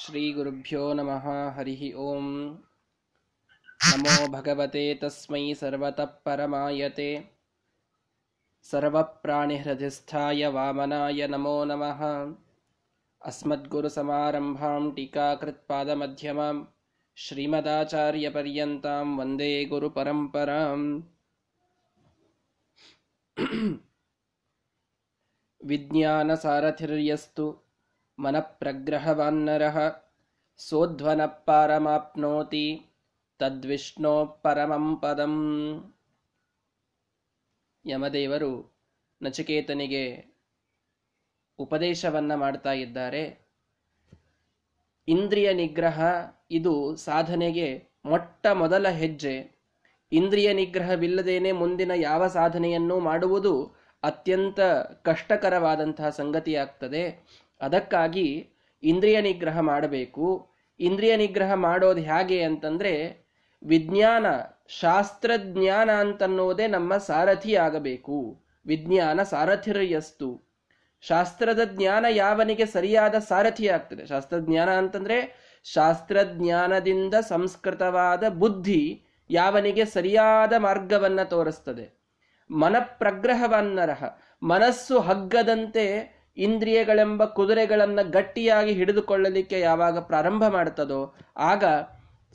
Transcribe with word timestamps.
श्रीगुरुभ्यो 0.00 0.82
नमः 0.98 1.26
हरिः 1.56 1.82
ॐ 2.06 2.26
नमो 3.90 4.16
भगवते 4.32 4.82
तस्मै 5.02 5.40
सर्वतः 5.60 6.04
परमायते 6.26 7.08
सर्वप्राणिहृदिस्थाय 8.70 10.46
वामनाय 10.56 11.26
नमो 11.34 11.56
नमः 11.72 12.02
अस्मद्गुरुसमारम्भां 13.22 14.80
टीकाकृत्पादमध्यमां 14.96 16.54
श्रीमदाचार्यपर्यन्तां 17.16 19.04
वन्दे 19.18 19.52
गुरुपरम्पराम् 19.70 20.88
विज्ञानसारथिर्यस्तु 25.60 27.46
मनःप्रग्रहवान्नरः 28.20 29.78
सोध्वनः 30.60 31.34
पारमाप्नोति 31.46 32.66
ತದ್ವಿಷ್ಣೋ 33.40 34.12
ಪರಮಂ 34.42 34.84
ಪದಂ 34.96 35.34
ಯಮದೇವರು 37.84 38.52
ನಚಿಕೇತನಿಗೆ 39.20 40.04
ಉಪದೇಶವನ್ನ 41.58 42.32
ಮಾಡ್ತಾ 42.34 42.72
ಇದ್ದಾರೆ 42.84 43.22
ಇಂದ್ರಿಯ 45.08 45.48
ನಿಗ್ರಹ 45.54 45.98
ಇದು 46.50 46.72
ಸಾಧನೆಗೆ 47.04 47.68
ಮೊಟ್ಟ 48.04 48.46
ಮೊದಲ 48.54 48.86
ಹೆಜ್ಜೆ 48.94 49.34
ಇಂದ್ರಿಯ 50.12 50.48
ನಿಗ್ರಹವಿಲ್ಲದೇನೆ 50.52 51.52
ಮುಂದಿನ 51.52 51.92
ಯಾವ 52.00 52.22
ಸಾಧನೆಯನ್ನು 52.34 52.96
ಮಾಡುವುದು 53.00 53.54
ಅತ್ಯಂತ 54.02 54.60
ಕಷ್ಟಕರವಾದಂತಹ 55.02 56.08
ಸಂಗತಿಯಾಗ್ತದೆ 56.18 57.04
ಅದಕ್ಕಾಗಿ 57.61 58.49
ಇಂದ್ರಿಯ 58.83 59.21
ನಿಗ್ರಹ 59.21 59.59
ಮಾಡಬೇಕು. 59.59 60.51
ಇಂದ್ರಿಯ 60.79 61.15
ನಿಗ್ರಹ 61.15 61.53
ಮಾಡೋದು 61.53 62.01
ಹೇಗೆ 62.01 62.43
ಅಂತಂದ್ರೆ 62.43 63.21
ವಿಜ್ಞಾನ, 63.63 64.25
ಶಾಸ್ತ್ರಜ್ಞಾನ 64.67 65.91
ಅಂತನ್ನೋದೇ 65.91 66.67
ನಮ್ಮ 66.67 66.97
ಸಾರಥಿ 66.97 67.55
ಆಗಬೇಕು. 67.55 68.43
ವಿಜ್ಞಾನ 68.65 69.23
ಸಾರಥಿರಯಸ್ತು. 69.23 70.51
ಶಾಸ್ತ್ರದ 71.01 71.59
ಜ್ಞಾನ 71.65 72.05
ಯಾವನಿಗೆ 72.09 72.65
ಸರಿಯಾದ 72.65 73.15
ಸಾರಥಿ 73.15 73.67
ಆಗ್ತದೆ? 73.67 74.05
ಶಾಸ್ತ್ರಜ್ಞಾನ 74.05 74.69
ಅಂತಂದ್ರೆ 74.69 75.51
ಶಾಸ್ತ್ರಜ್ಞಾನದಿಂದ 75.63 77.13
ಸಂಸ್ಕೃತವಾದ 77.13 78.27
ಬುದ್ಧಿ 78.27 79.03
ಯಾವನಿಗೆ 79.29 79.85
ಸರಿಯಾದ 79.85 80.53
ಮಾರ್ಗವನ್ನ 80.57 81.23
ತೋರಿಸ್ತದೆ. 81.23 82.01
ಮನಪ್ರಗ್ರಹವನ್ನರಹ, 82.51 84.03
ಮನಸ್ಸು 84.43 84.99
ಹಗ್ಗದಂತೆ 84.99 86.20
ಇಂದ್ರಿಯಗಳೆಂಬ 86.37 87.25
ಕುದುರೆಗಳನ್ನ 87.25 87.99
ಗಟ್ಟಿಯಾಗಿ 88.01 88.73
ಹಿಡಿದುಕೊಳ್ಳಲಿಕ್ಕೆ 88.73 89.59
ಯಾವಾಗ 89.59 89.99
ಪ್ರಾರಂಭ 89.99 90.43
ಮಾಡ್ತದೋ 90.47 91.15
ಆಗ 91.37 91.63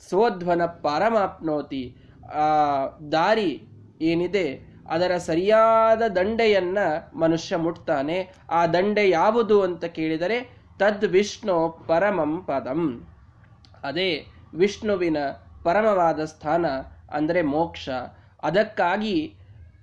ಸೋಧ್ವನ 0.09 0.65
ಪಾರಮಾಪ್ನೋತಿ, 0.65 1.95
ಆ, 2.33 2.85
ದಾರಿ 3.11 3.61
ಏನಿದೆ, 4.01 4.59
ಅದರ 4.89 5.17
ಸರಿಯಾದ 5.17 6.01
ದಂಡೆಯನ್ನ 6.01 6.77
ಮನುಷ್ಯ 7.13 7.55
ಮುಟ್ತಾನೆ. 7.55 8.33
ಆ 8.49 8.67
ದಂಡೆ 8.67 9.09
ಯಾವುದು 9.09 9.61
ಅಂತ 9.61 9.85
ಕೇಳಿದರೆ, 9.85 10.57
ತದ್ 10.79 11.05
ವಿಷ್ಣು 11.05 11.85
ಪರಮಂ 11.87 12.43
ಪದಂ. 12.43 13.07
ಅದೇ 13.83 14.25
ವಿಷ್ಣುವಿನ 14.53 15.17
ಪರಮವಾದ 15.63 16.25
ಸ್ಥಾನ 16.25 16.65
ಅಂದರೆ 17.11 17.41
ಮೋಕ್ಷ. 17.41 17.89
ಅದಕ್ಕಾಗಿ 18.43 19.33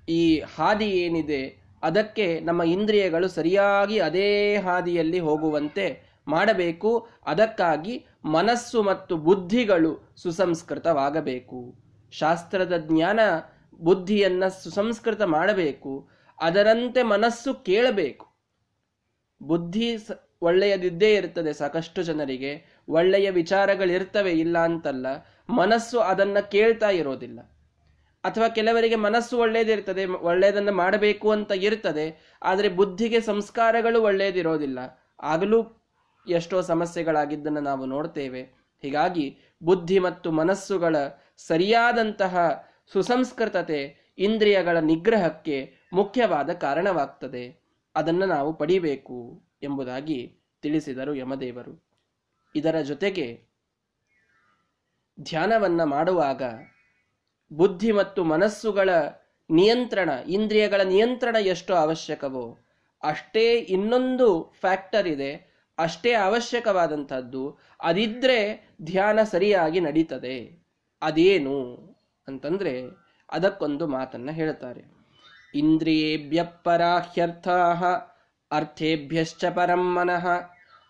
ಈ 0.09 0.39
ಹಾದಿ 0.39 0.85
ಏನಿದೆ 0.85 1.64
ಅದಕ್ಕೆ 1.85 2.41
ನಮ್ಮ 2.41 2.63
ಇಂದ್ರಿಯಗಳು 2.63 3.29
ಸರಿಯಾಗಿ 3.29 3.99
ಅದೇ 3.99 4.57
ಹಾದಿಯಲ್ಲಿ 4.57 5.19
ಹೋಗುವಂತೆ 5.19 6.03
ಮಾಡಬೇಕು. 6.29 7.09
ಅದಕ್ಕಾಗಿ 7.27 8.07
ಮನಸ್ಸು 8.25 8.83
ಮತ್ತು 8.83 9.17
ಬುದ್ಧಿಗಳು 9.17 10.15
ಸುಸಂಸ್ಕೃತವಾಗಬೇಕು. 10.17 11.75
ಶಾಸ್ತ್ರದ 12.13 12.77
ಜ್ಞಾನ 12.77 13.21
ಬುದ್ಧಿಯನ್ನು 13.81 14.63
ಸುಸಂಸ್ಕೃತ 14.63 15.23
ಮಾಡಬೇಕು. 15.23 16.09
ಅದರಂತೆ 16.41 17.03
ಮನಸ್ಸು 17.03 17.55
ಕೇಳಬೇಕು. 17.55 18.27
ಬುದ್ಧಿ 19.43 19.97
ಒಳ್ಳೆಯದಿದ್ದೇ 20.43 21.15
ಇರ್ತದೆ 21.15 21.53
ಸಾಕಷ್ಟು 21.53 22.03
ಜನರಿಗೆ. 22.03 22.83
ಒಳ್ಳೆಯ 22.89 23.31
ವಿಚಾರಗಳಿರ್ತವೆ 23.31 24.31
ಇಲ್ಲ 24.31 24.59
ಅಂತಲ್ಲ. 24.59 25.07
ಮನಸ್ಸು 25.51 25.99
ಅದನ್ನ 25.99 26.39
ಕೇಳ್ತಾ 26.39 26.91
ಇರೋದಿಲ್ಲ. 26.91 27.54
ಅಥವಾ 28.25 28.49
ಕೆಲವರಿಗೆ 28.49 28.97
ಮನಸ್ಸು 28.97 29.35
ಒಳ್ಳೇದಿರ್ತದೆ 29.39 30.05
ಒಳ್ಳೆಯದನ್ನು 30.31 30.73
ಮಾಡಬೇಕು 30.73 31.29
ಅಂತ 31.31 31.53
ಇರ್ತದೆ, 31.67 32.07
ಆದರೆ 32.43 32.69
ಬುದ್ಧಿಗೆ 32.69 33.21
ಸಂಸ್ಕಾರಗಳು 33.21 33.99
ಒಳ್ಳೆಯದಿರೋದಿಲ್ಲ 34.03 34.79
ಆಗಲೂ 35.33 35.59
ಎಷ್ಟೋ 36.27 36.59
ಸಮಸ್ಯೆಗಳಾಗಿದ್ದನ್ನು 36.63 37.61
ನಾವು 37.61 37.85
ನೋಡ್ತೇವೆ. 37.87 38.43
ಹೀಗಾಗಿ 38.85 39.27
ಬುದ್ಧಿ 39.63 39.99
ಮತ್ತು 39.99 40.29
ಮನಸ್ಸುಗಳ 40.33 40.97
ಸರಿಯಾದಂತಹ 41.47 42.35
ಸುಸಂಸ್ಕೃತತೆ 42.93 43.81
ಇಂದ್ರಿಯಗಳ 44.19 44.77
ನಿಗ್ರಹಕ್ಕೆ 44.79 45.57
ಮುಖ್ಯವಾದ 45.93 46.51
ಕಾರಣವಾಗ್ತದೆ. 46.65 47.45
ಅದನ್ನು 47.95 48.27
ನಾವು 48.27 48.51
ಪಡಿಬೇಕು 48.53 49.19
ಎಂಬುದಾಗಿ 49.63 50.19
ತಿಳಿಸಿದರು 50.63 51.13
ಯಮದೇವರು. 51.15 51.73
ಇದರ 52.55 52.77
ಜೊತೆಗೆ 52.81 53.27
ಧ್ಯಾನವನ್ನು 55.19 55.87
ಮಾಡುವಾಗ 55.87 56.43
ಬುದ್ಧಿ 57.53 57.93
ಮತ್ತು 57.93 58.25
ಮನಸ್ಸುಗಳ 58.25 58.91
ನಿಯಂತ್ರಣ, 59.51 60.11
ಇಂದ್ರಿಯಗಳ 60.29 60.81
ನಿಯಂತ್ರಣ 60.81 61.37
ಎಷ್ಟು 61.37 61.75
ಅವಶ್ಯಕವೋ, 61.75 62.59
ಅಷ್ಟೇ 63.03 63.53
ಇನ್ನೊಂದು 63.55 64.53
ಫ್ಯಾಕ್ಟರ್ 64.61 65.09
ಇದೆ. 65.09 65.55
ಅಷ್ಟೇ 65.79 66.13
ಅವಶ್ಯಕವಾದಂಥದ್ದು, 66.13 67.59
ಅದಿದ್ರೆ 67.81 68.69
ಧ್ಯಾನ 68.83 69.19
ಸರಿಯಾಗಿ 69.23 69.81
ನಡೀತದೆ. 69.81 70.63
ಅದೇನು? 71.03 71.75
ಅಂತಂದ್ರೆ 72.29 72.83
ಅದಕ್ಕೊಂದು 73.33 73.87
ಮಾತನ್ನ 73.87 74.31
ಹೇಳ್ತಾರೆ. 74.31 74.85
ಇಂದ್ರಿಯೇಭ್ಯ 75.55 76.45
ಪರಾಹ್ಯರ್ಥ, 76.45 77.49
ಅರ್ಥೇಭ್ಯಶ್ಚ 78.51 79.45
ಪರಂ 79.45 79.95
ಮನಃ 79.95 80.27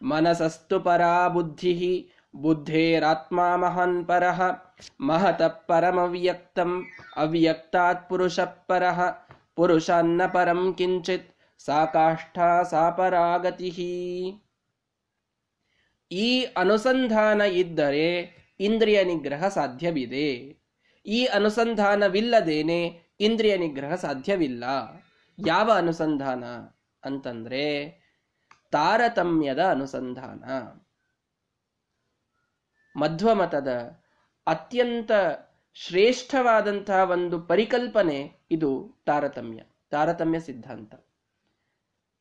ಮನಸಸ್ತು 0.03 0.81
ಪರಾ 0.81 1.28
ಬುದ್ಧಿ 1.28 2.10
ಬುದ್ಧೇರಾತ್ಮ 2.34 3.56
ಮಹಾನ್ 3.56 4.09
ಪರಃ 4.09 4.41
ಮಹತಃ 5.00 5.49
ಪರಮವ್ಯಕ್ತಂ 5.49 6.84
ಅವ್ಯಕ್ತಾತ್ 7.17 8.09
ಪುರುಷ 8.09 8.41
ಪರಃ 8.41 8.99
ಪುರುಷಾನ್ನ 9.55 10.22
ಪರಂ 10.27 10.75
ಕಿಂಚಿತ್ 10.75 11.31
ಸಾಕಾಷ್ಠಾ 11.59 12.62
ಸಾಪರಾಗತಿ 12.62 13.71
ಈ 16.11 16.44
ಅನುಸಂಧಾನ 16.44 17.41
ಇದ್ದರೆ 17.41 18.09
ಇಂದ್ರಿಯ 18.61 19.05
ನಿಗ್ರಹ 19.05 19.49
ಸಾಧ್ಯವಿದೆ 19.49 20.28
ಈ 21.06 21.25
ಅನುಸಂಧಾನವಿಲ್ಲದೇನೆ 21.25 22.81
ಇಂದ್ರಿಯ 23.21 23.56
ನಿಗ್ರಹ 23.56 23.94
ಸಾಧ್ಯವಿಲ್ಲ 23.94 24.65
ಯಾವ 25.39 25.71
ಅನುಸಂಧಾನ 25.71 26.44
ಅಂತಂದ್ರೆ 27.03 27.65
ತಾರತಮ್ಯದ 28.73 29.59
ಅನುಸಂಧಾನ. 29.71 30.44
ಮಧ್ವಮತದ 32.97 33.69
ಅತ್ಯಂತ 34.47 35.12
ಶ್ರೇಷ್ಠವಾದಂತಹ 35.75 37.10
ಒಂದು 37.10 37.41
ಪರಿಕಲ್ಪನೆ 37.41 38.32
ಇದು 38.50 39.03
ತಾರತಮ್ಯ 39.06 39.62
ತಾರತಮ್ಯ 39.91 40.41
ಸಿದ್ಧಾಂತ. 40.41 40.94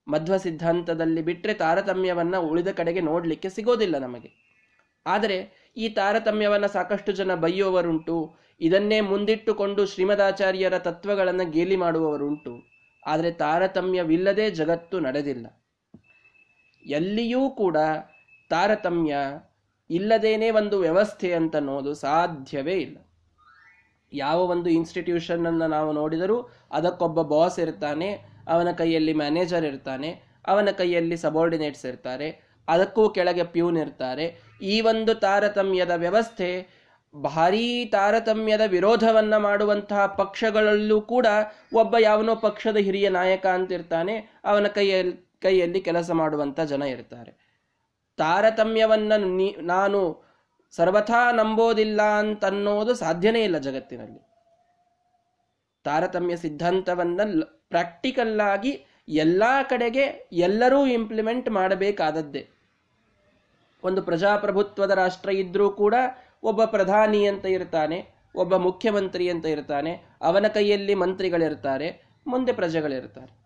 ಮಧ್ವ 0.08 0.38
ಸಿದ್ಧಾಂತದಲ್ಲಿ 0.38 1.22
ಬಿಟ್ಟರೆ 1.22 1.54
ತಾರತಮ್ಯವನ್ನ 1.54 2.38
ಉಳಿದ 2.38 2.68
ಕಡೆಗೆ 2.68 3.02
ನೋಡಲಿಕ್ಕೆ 3.02 3.50
ಸಿಗೋದಿಲ್ಲ 3.50 3.98
ನಮಗೆ. 3.98 4.30
ಆದರೆ 5.06 5.38
ಈ 5.78 5.90
ತಾರತಮ್ಯವನ್ನ 5.90 6.66
ಸಾಕಷ್ಟು 6.66 7.12
ಜನ 7.12 7.36
ಬೈಯುವವರುಂಟು 7.36 8.36
ಇದನ್ನೇ 8.62 9.02
ಮುಂದಿಟ್ಟುಕೊಂಡು 9.02 9.86
ಶ್ರೀಮದಾಚಾರ್ಯರ 9.86 10.80
ತತ್ವಗಳನ್ನು 10.80 11.52
ಗೇಲಿ 11.52 11.76
ಮಾಡುವವರುಂಟು. 11.76 12.64
ಆದರೆ 13.06 13.32
ತಾರತಮ್ಯವಿಲ್ಲದೆ 13.32 14.50
ಜಗತ್ತು 14.50 15.00
ನಡೆದಿಲ್ಲ. 15.00 15.64
ಎಲ್ಲಿಯೂ 16.86 17.50
ಕೂಡ 17.50 17.78
ತಾರತಮ್ಯ 18.50 19.16
ಇಲ್ಲದೇನೆ 19.90 20.52
ಒಂದು 20.52 20.80
ವ್ಯವಸ್ಥೆ 20.80 21.34
ಅಂತ 21.34 21.56
ಅನ್ನೋದು 21.56 21.94
ಸಾಧ್ಯವೇ 21.94 22.74
ಇಲ್ಲ. 22.74 22.98
ಯಾವ 24.14 24.40
ಒಂದು 24.44 24.70
ಇನ್ಸ್ಟಿಟ್ಯೂಷನ್ 24.70 25.46
ಅನ್ನು 25.46 25.68
ನಾವು 25.68 25.92
ನೋಡಿದರೂ 25.92 26.50
ಅದಕ್ಕೊಬ್ಬ 26.72 27.22
ಬಾಸ್ 27.22 27.60
ಇರ್ತಾನೆ, 27.60 28.10
ಅವನ 28.48 28.72
ಕೈಯಲ್ಲಿ 28.72 29.14
ಮ್ಯಾನೇಜರ್ 29.14 29.66
ಇರ್ತಾನೆ, 29.66 30.22
ಅವನ 30.48 30.70
ಕೈಯಲ್ಲಿ 30.72 31.18
ಸಬಾರ್ಡಿನೇಟ್ಸ್ 31.18 31.86
ಇರ್ತಾರೆ, 31.86 32.28
ಅದಕ್ಕೂ 32.68 33.10
ಕೆಳಗೆ 33.10 33.44
ಪ್ಯೂನ್ 33.44 33.78
ಇರ್ತಾರೆ. 33.78 34.40
ಈ 34.62 34.82
ಒಂದು 34.82 35.14
ತಾರತಮ್ಯದ 35.14 35.92
ವ್ಯವಸ್ಥೆ 35.96 36.68
ಭಾರೀ 37.16 37.86
ತಾರತಮ್ಯದ 37.86 38.62
ವಿರೋಧವನ್ನ 38.62 39.38
ಮಾಡುವಂತಹ 39.38 40.06
ಪಕ್ಷಗಳಲ್ಲೂ 40.06 41.02
ಕೂಡ 41.02 41.28
ಒಬ್ಬ 41.74 41.96
ಯಾವನೋ 42.00 42.36
ಪಕ್ಷದ 42.36 42.78
ಹಿರಿಯ 42.78 43.10
ನಾಯಕ 43.10 43.46
ಅಂತ 43.46 43.72
ಇರ್ತಾನೆ 43.72 44.16
ಅವನ 44.46 44.68
ಕೈಯಲ್ಲಿ 44.68 45.40
ಕೈಯಲ್ಲಿ 45.42 45.82
ಕೆಲಸ 45.82 46.12
ಮಾಡುವಂಥ 46.12 46.60
ಜನ 46.60 46.82
ಇರ್ತಾರೆ. 46.82 47.43
ತಾರತಮ್ಯವನ್ನ 48.18 49.14
ನಾನು 49.62 50.24
ಸರ್ವಥಾ 50.72 51.32
ನಂಬೋದಿಲ್ಲ 51.32 52.02
ಅಂತನ್ನೋದು 52.02 52.94
ಸಾಧ್ಯನೇ 52.94 53.44
ಇಲ್ಲ 53.44 53.58
ಜಗತ್ತಿನಲ್ಲಿ. 53.58 54.28
ತಾರತಮ್ಯ 55.84 56.38
ಸಿದ್ಧಾಂತವನ್ನ 56.38 57.44
ಪ್ರಾಕ್ಟಿಕಲ್ 57.70 58.42
ಆಗಿ 58.42 58.86
ಎಲ್ಲಾ 59.10 59.64
ಕಡೆಗೆ 59.64 60.30
ಎಲ್ಲರೂ 60.32 60.86
ಇಂಪ್ಲಿಮೆಂಟ್ 60.86 61.50
ಮಾಡಬೇಕಾದದ್ದೇ. 61.50 62.50
ಒಂದು 63.84 64.02
ಪ್ರಜಾಪ್ರಭುತ್ವದ 64.02 64.92
ರಾಷ್ಟ್ರ 64.92 65.30
ಇದ್ರೂ 65.30 65.70
ಕೂಡ 65.70 65.96
ಒಬ್ಬ 66.44 66.66
ಪ್ರಧಾನಿ 66.66 67.28
ಅಂತ 67.28 67.46
ಇರ್ತಾನೆ, 67.46 68.10
ಒಬ್ಬ 68.36 68.56
ಮುಖ್ಯಮಂತ್ರಿ 68.56 69.30
ಅಂತ 69.30 69.46
ಇರ್ತಾನೆ, 69.46 70.02
ಅವನ 70.22 70.48
ಕೈಯಲ್ಲಿ 70.48 70.96
ಮಂತ್ರಿಗಳಿರ್ತಾರೆ, 70.96 72.04
ಮುಂದೆ 72.28 72.54
ಪ್ರಜೆಗಳಿರ್ತಾರೆ. 72.54 73.38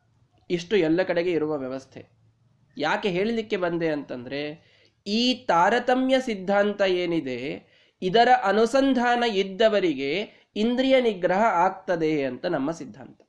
ಇಷ್ಟು 0.50 0.76
ಎಲ್ಲ 0.76 1.04
ಕಡೆಗೆ 1.04 1.32
ಇರುವ 1.32 1.58
ವ್ಯವಸ್ಥೆ. 1.58 2.17
ಯಾಕೆ 2.78 3.10
ಹೇಳಲಿಕ್ಕೆ 3.10 3.58
ಬಂದೆ 3.58 3.90
ಅಂತಂದ್ರೆ, 3.90 4.42
ಈ 5.08 5.34
ತಾರತಮ್ಯ 5.34 6.20
ಸಿದ್ಧಾಂತ 6.20 6.82
ಏನಿದೆ, 6.82 7.40
ಇದರ 8.02 8.30
ಅನುಸಂಧಾನ 8.44 9.24
ಇದ್ದವರಿಗೆ 9.24 10.12
ಇಂದ್ರಿಯ 10.56 11.02
ನಿಗ್ರಹ 11.02 11.44
ಆಗ್ತದೆ 11.44 12.26
ಅಂತ 12.26 12.46
ನಮ್ಮ 12.46 12.72
ಸಿದ್ಧಾಂತ. 12.72 13.22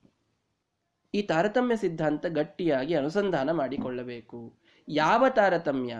ಈ 1.14 1.22
ತಾರತಮ್ಯ 1.22 1.76
ಸಿದ್ಧಾಂತ 1.76 2.26
ಗಟ್ಟಿಯಾಗಿ 2.26 2.94
ಅನುಸಂಧಾನ 2.94 3.50
ಮಾಡಿಕೊಳ್ಳಬೇಕು. 3.50 4.58
ಯಾವ 4.88 5.28
ತಾರತಮ್ಯ? 5.28 5.94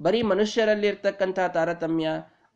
ಬರೀ 0.00 0.22
ಮನುಷ್ಯರಲ್ಲಿರ್ತಕ್ಕಂತಹ 0.22 1.46
ತಾರತಮ್ಯ? 1.46 2.08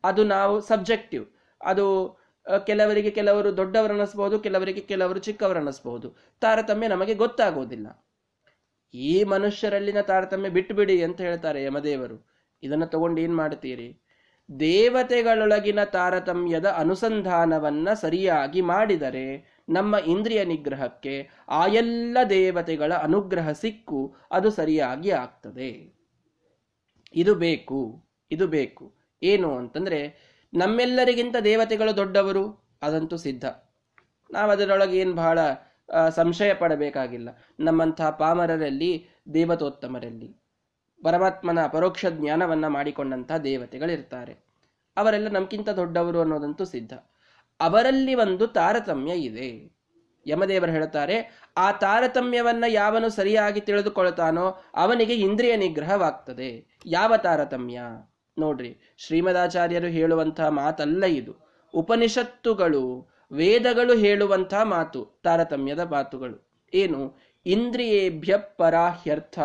ಅದು 0.03 0.23
ನಾವು 0.23 0.61
ಸಬ್ಜೆಕ್ಟಿವ್. 0.61 1.25
ಅದು 1.61 2.17
ಕೆಲವರಿಗೆ 2.65 3.09
ಕೆಲವರು 3.09 3.57
ದೊಡ್ಡವರು 3.57 3.93
ಅನ್ನಿಸ್ಬಹುದು 3.93 4.39
ಕೆಲವರಿಗೆ 4.39 4.81
ಕೆಲವರು 4.81 5.19
ಚಿಕ್ಕವರು 5.19 5.57
ಅನ್ನಿಸ್ಬೋದು 5.57 6.15
ತಾರತಮ್ಯ 6.41 6.87
ನಮಗೆ 6.87 7.13
ಗೊತ್ತಾಗೋದಿಲ್ಲ. 7.13 7.87
ಈ 8.93 9.23
ಮನುಷ್ಯರಲ್ಲಿನ 9.23 10.01
ತಾರತಮ್ಯ 10.01 10.49
ಬಿಟ್ಟುಬಿಡಿ 10.49 11.03
ಅಂತ 11.03 11.21
ಹೇಳ್ತಾರೆ 11.21 11.63
ಯಮದೇವರು. 11.63 12.27
ಇದನ್ನು 12.63 12.85
ತಗೊಂಡು 12.85 13.21
ಏನ್ 13.21 13.35
ಮಾಡ್ತೀರಿ? 13.35 13.99
ದೇವತೆಗಳೊಳಗಿನ 14.59 15.83
ತಾರತಮ್ಯದ 15.83 16.65
ಅನುಸಂಧಾನವನ್ನ 16.69 17.93
ಸರಿಯಾಗಿ 17.93 18.61
ಮಾಡಿದರೆ 18.61 19.59
ನಮ್ಮ 19.69 19.95
ಇಂದ್ರಿಯ 19.95 20.45
ನಿಗ್ರಹಕ್ಕೆ 20.45 21.29
ಆ 21.49 21.67
ಎಲ್ಲ 21.67 22.17
ದೇವತೆಗಳ 22.29 22.93
ಅನುಗ್ರಹ 22.93 23.51
ಸಿಕ್ಕು, 23.51 24.15
ಅದು 24.31 24.49
ಸರಿಯಾಗಿ 24.49 25.11
ಆಗ್ತದೆ. 25.11 25.95
ಇದು 27.13 27.35
ಬೇಕು 27.35 28.03
ಇದು 28.31 28.47
ಬೇಕು. 28.47 28.95
ಏನು 29.23 29.57
ಅಂತಂದ್ರೆ, 29.57 30.17
ನಮ್ಮೆಲ್ಲರಿಗಿಂತ 30.53 31.35
ದೇವತೆಗಳು 31.43 31.95
ದೊಡ್ಡವರು, 31.95 32.69
ಅದಂತೂ 32.81 33.17
ಸಿದ್ಧ. 33.17 33.45
ನಾವು 34.31 34.51
ಅದರೊಳಗೆ 34.51 34.97
ಏನು 34.97 35.13
ಬಹಳ 35.13 35.39
ಸಂಶಯ 36.09 36.53
ಪಡಬೇಕಾಗಿಲ್ಲ. 36.53 37.29
ನಮ್ಮಂತಹ 37.59 38.09
ಪಾಮರರಲ್ಲಿ, 38.09 39.09
ದೇವತೋತ್ತಮರಲ್ಲಿ. 39.33 40.43
ಪರಮಾತ್ಮನ 41.03 41.67
ಪರೋಕ್ಷ 41.67 42.05
ಜ್ಞಾನವನ್ನ 42.05 42.67
ಮಾಡಿಕೊಂಡಂತಹ 42.67 43.37
ದೇವತೆಗಳಿರ್ತಾರೆ. 43.37 44.33
ಅವರೆಲ್ಲ 44.97 45.27
ನಮ್ಗಿಂತ 45.27 45.69
ದೊಡ್ಡವರು 45.69 46.21
ಅನ್ನೋದಂತೂ 46.21 46.65
ಸಿದ್ಧ. 46.65 46.93
ಅವರಲ್ಲಿ 47.59 48.15
ಒಂದು 48.15 48.47
ತಾರತಮ್ಯ 48.47 49.13
ಇದೆ. 49.13 49.73
ಯಮದೇವರು 50.27 50.71
ಹೇಳುತ್ತಾರೆ, 50.71 51.47
ಆ 51.57 51.71
ತಾರತಮ್ಯವನ್ನ 51.71 52.63
ಯಾವನು 52.67 53.09
ಸರಿಯಾಗಿ 53.09 53.61
ತಿಳಿದುಕೊಳ್ತಾನೋ 53.61 54.63
ಅವನಿಗೆ 54.73 55.13
ಇಂದ್ರಿಯ 55.13 55.55
ನಿಗ್ರಹವಾಗ್ತದೆ. 55.55 56.79
ಯಾವ 56.85 57.17
ತಾರತಮ್ಯ? 57.17 57.81
ನೋಡ್ರಿ, 58.39 58.95
ಶ್ರೀಮದಾಚಾರ್ಯರು 58.97 59.87
ಹೇಳುವಂತಹ 59.87 60.47
ಮಾತಲ್ಲ 60.47 61.05
ಇದು. 61.05 61.33
ಉಪನಿಷತ್ತುಗಳು 61.73 63.12
ವೇದಗಳು 63.33 63.97
ಹೇಳುವಂತಹ 63.97 64.63
ಮಾತು, 64.63 65.05
ತಾರತಮ್ಯದ 65.23 65.79
ಮಾತುಗಳು. 65.79 66.47
ಏನು? 66.73 67.17
ಇಂದ್ರಿಯೇಭ್ಯ 67.45 68.37
ಪರಾಹ್ಯರ್ಥ 68.57 69.39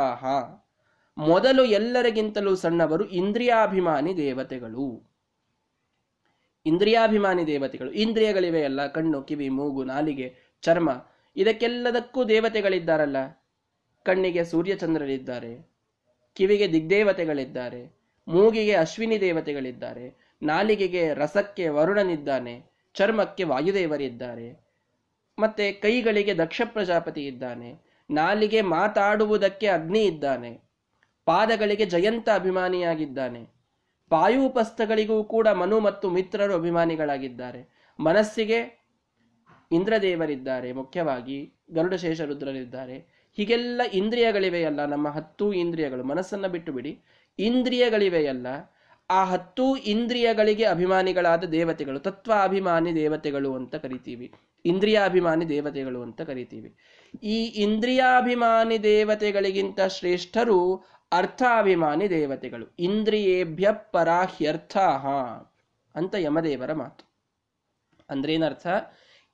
ಮೊದಲು 1.18 1.64
ಎಲ್ಲರಿಗಿಂತಲೂ 1.64 2.56
ಸಣ್ಣವರು 2.56 3.04
ಇಂದ್ರಿಯಾಭಿಮಾನಿ 3.04 4.16
ದೇವತೆಗಳು. 4.16 5.12
ಇಂದ್ರಿಯಾಭಿಮಾನಿ 6.66 7.46
ದೇವತೆಗಳು. 7.46 7.92
ಇಂದ್ರಿಯಗಳಿವೆ 7.92 8.64
ಅಲ್ಲ, 8.64 8.86
ಕಣ್ಣು, 8.86 9.22
ಕಿವಿ, 9.22 9.48
ಮೂಗು, 9.48 9.84
ನಾಲಿಗೆ, 9.84 10.36
ಚರ್ಮ. 10.62 11.06
ಇದಕ್ಕೆಲ್ಲದಕ್ಕೂ 11.36 12.24
ದೇವತೆಗಳಿದ್ದಾರಲ್ಲ. 12.24 13.46
ಕಣ್ಣಿಗೆ 14.04 14.44
ಸೂರ್ಯಚಂದ್ರರಿದ್ದಾರೆ. 14.44 15.70
ಕಿವಿಗೆ 16.34 16.72
ದಿಗ್ದೇವತೆಗಳಿದ್ದಾರೆ. 16.72 17.98
ಮೂಗಿಗೆ 18.28 18.72
ಅಶ್ವಿನಿ 18.72 19.20
ದೇವತೆಗಳಿದ್ದಾರೆ. 19.20 20.36
ನಾಲಿಗೆಗೆ 20.42 21.14
ರಸಕ್ಕೆ 21.14 21.68
ವರುಣನಿದ್ದಾನೆ. 21.68 22.77
ಚರ್ಮಕ್ಕೆ 22.98 23.44
ವಾಯುದೇವರಿದ್ದಾರೆ. 23.44 24.48
ಮತ್ತೆ 25.38 25.72
ಕೈಗಳಿಗೆ 25.72 26.38
ದಕ್ಷ 26.38 26.62
ಪ್ರಜಾಪತಿ 26.64 27.26
ಇದ್ದಾನೆ. 27.26 27.70
ನಾಲಿಗೆ 28.10 28.60
ಮಾತಾಡುವುದಕ್ಕೆ 28.60 29.66
ಅಗ್ನಿ 29.66 30.02
ಇದ್ದಾನೆ. 30.04 30.50
ಪಾದಗಳಿಗೆ 31.24 31.84
ಜಯಂತ 31.84 32.28
ಅಭಿಮಾನಿಯಾಗಿದ್ದಾನೆ. 32.34 33.42
ಪಾಯೂಪಸ್ಥಗಳಿಗೂ 34.10 35.24
ಕೂಡ 35.24 35.48
ಮನು 35.48 35.80
ಮತ್ತು 35.80 36.10
ಮಿತ್ರರು 36.10 36.54
ಅಭಿಮಾನಿಗಳಾಗಿದ್ದಾರೆ. 36.54 37.60
ಮನಸ್ಸಿಗೆ 38.00 38.58
ಇಂದ್ರದೇವರಿದ್ದಾರೆ. 39.72 40.72
ಮುಖ್ಯವಾಗಿ 40.72 41.38
ಗರುಡಶೇಷರುದ್ರರಿದ್ದಾರೆ 41.72 42.96
ಹೀಗೆಲ್ಲ 43.36 43.80
ಇಂದ್ರಿಯಗಳಿವೆಯಲ್ಲ, 43.92 44.84
ನಮ್ಮ 44.84 45.08
ಹತ್ತು 45.08 45.52
ಇಂದ್ರಿಯಗಳು. 45.52 46.04
ಮನಸ್ಸನ್ನು 46.04 46.48
ಬಿಟ್ಟು 46.48 46.72
ಬಿಡಿ. 46.72 46.92
ಇಂದ್ರಿಯಗಳಿವೆಯಲ್ಲ 47.38 48.46
ಆ 49.10 49.24
ಹತ್ತು 49.24 49.76
ಇಂದ್ರಿಯಗಳಿಗೆ 49.76 50.64
ಅಭಿಮಾನಿಗಳಾದ 50.64 51.44
ದೇವತೆಗಳು, 51.44 51.98
ತತ್ವಾಭಿಮಾನಿ 51.98 52.94
ದೇವತೆಗಳು 52.94 53.54
ಅಂತ 53.54 53.74
ಕರಿತೀವಿ. 53.74 54.32
ಇಂದ್ರಿಯಾಭಿಮಾನಿ 54.64 55.48
ದೇವತೆಗಳು 55.48 56.02
ಅಂತ 56.02 56.20
ಕರಿತೀವಿ. 56.20 56.76
ಈ 57.22 57.44
ಇಂದ್ರಿಯಾಭಿಮಾನಿ 57.44 58.82
ದೇವತೆಗಳಿಗಿಂತ 58.82 59.80
ಶ್ರೇಷ್ಠರು 59.80 60.84
ಅರ್ಥಾಭಿಮಾನಿ 61.12 62.10
ದೇವತೆಗಳು. 62.10 62.74
ಇಂದ್ರಿಯೇಭ್ಯ 62.78 63.68
ಪರಾಹ್ಯರ್ಥ 63.72 64.76
ಅಂತ 65.94 66.14
ಯಮದೇವರ 66.18 66.72
ಮಾತು. 66.72 67.08
ಅಂದ್ರೇನರ್ಥ? 68.10 68.66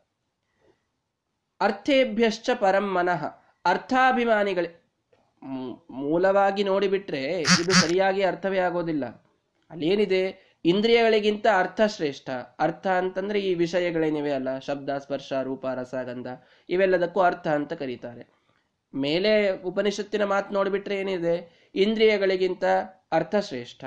ಅರ್ಥೇಭ್ಯಶ್ಚ 1.62 2.50
ಪರಂ 2.60 2.94
ಮನಃ. 2.94 3.26
ಅರ್ಥಾಭಿಮಾನಿಗಳೇ 3.66 4.78
ಮೂಲವಾಗಿ 5.90 6.64
ನೋಡಿಬಿಟ್ರೆ 6.64 7.24
ಇದು 7.42 7.72
ಸರಿಯಾಗಿ 7.72 8.24
ಅರ್ಥವೇ 8.24 8.58
ಆಗೋದಿಲ್ಲ. 8.58 9.06
ಅಲ್ಲೇನಿದೆ? 9.72 10.52
ಇಂದ್ರಿಯಗಳಿಗಿಂತ 10.66 11.48
ಅರ್ಥ 11.58 11.82
ಶ್ರೇಷ್ಠ. 11.88 12.30
ಅರ್ಥ 12.60 12.88
ಅಂತಂದ್ರೆ 12.88 13.40
ಈ 13.40 13.54
ವಿಷಯಗಳೇನಿವೆ 13.54 14.32
ಅಲ್ಲ? 14.32 14.60
ಶಬ್ದ, 14.60 14.98
ಸ್ಪರ್ಶ, 14.98 15.34
ರೂಪ, 15.44 15.66
ರಸ, 15.66 15.96
ಗಂಧ, 15.96 16.28
ಇವೆಲ್ಲದಕ್ಕೂ 16.70 17.20
ಅರ್ಥ 17.20 17.48
ಅಂತ 17.48 17.74
ಕರೀತಾರೆ. 17.74 18.42
ಮೇಲೆ 18.96 19.62
ಉಪನಿಷತ್ತಿನ 19.64 20.24
ಮಾತು 20.24 20.54
ನೋಡಿಬಿಟ್ರೆ 20.54 20.96
ಏನಿದೆ? 20.96 21.70
ಇಂದ್ರಿಯಗಳಿಗಿಂತ 21.76 22.64
ಅರ್ಥ 23.12 23.36
ಶ್ರೇಷ್ಠ. 23.36 23.86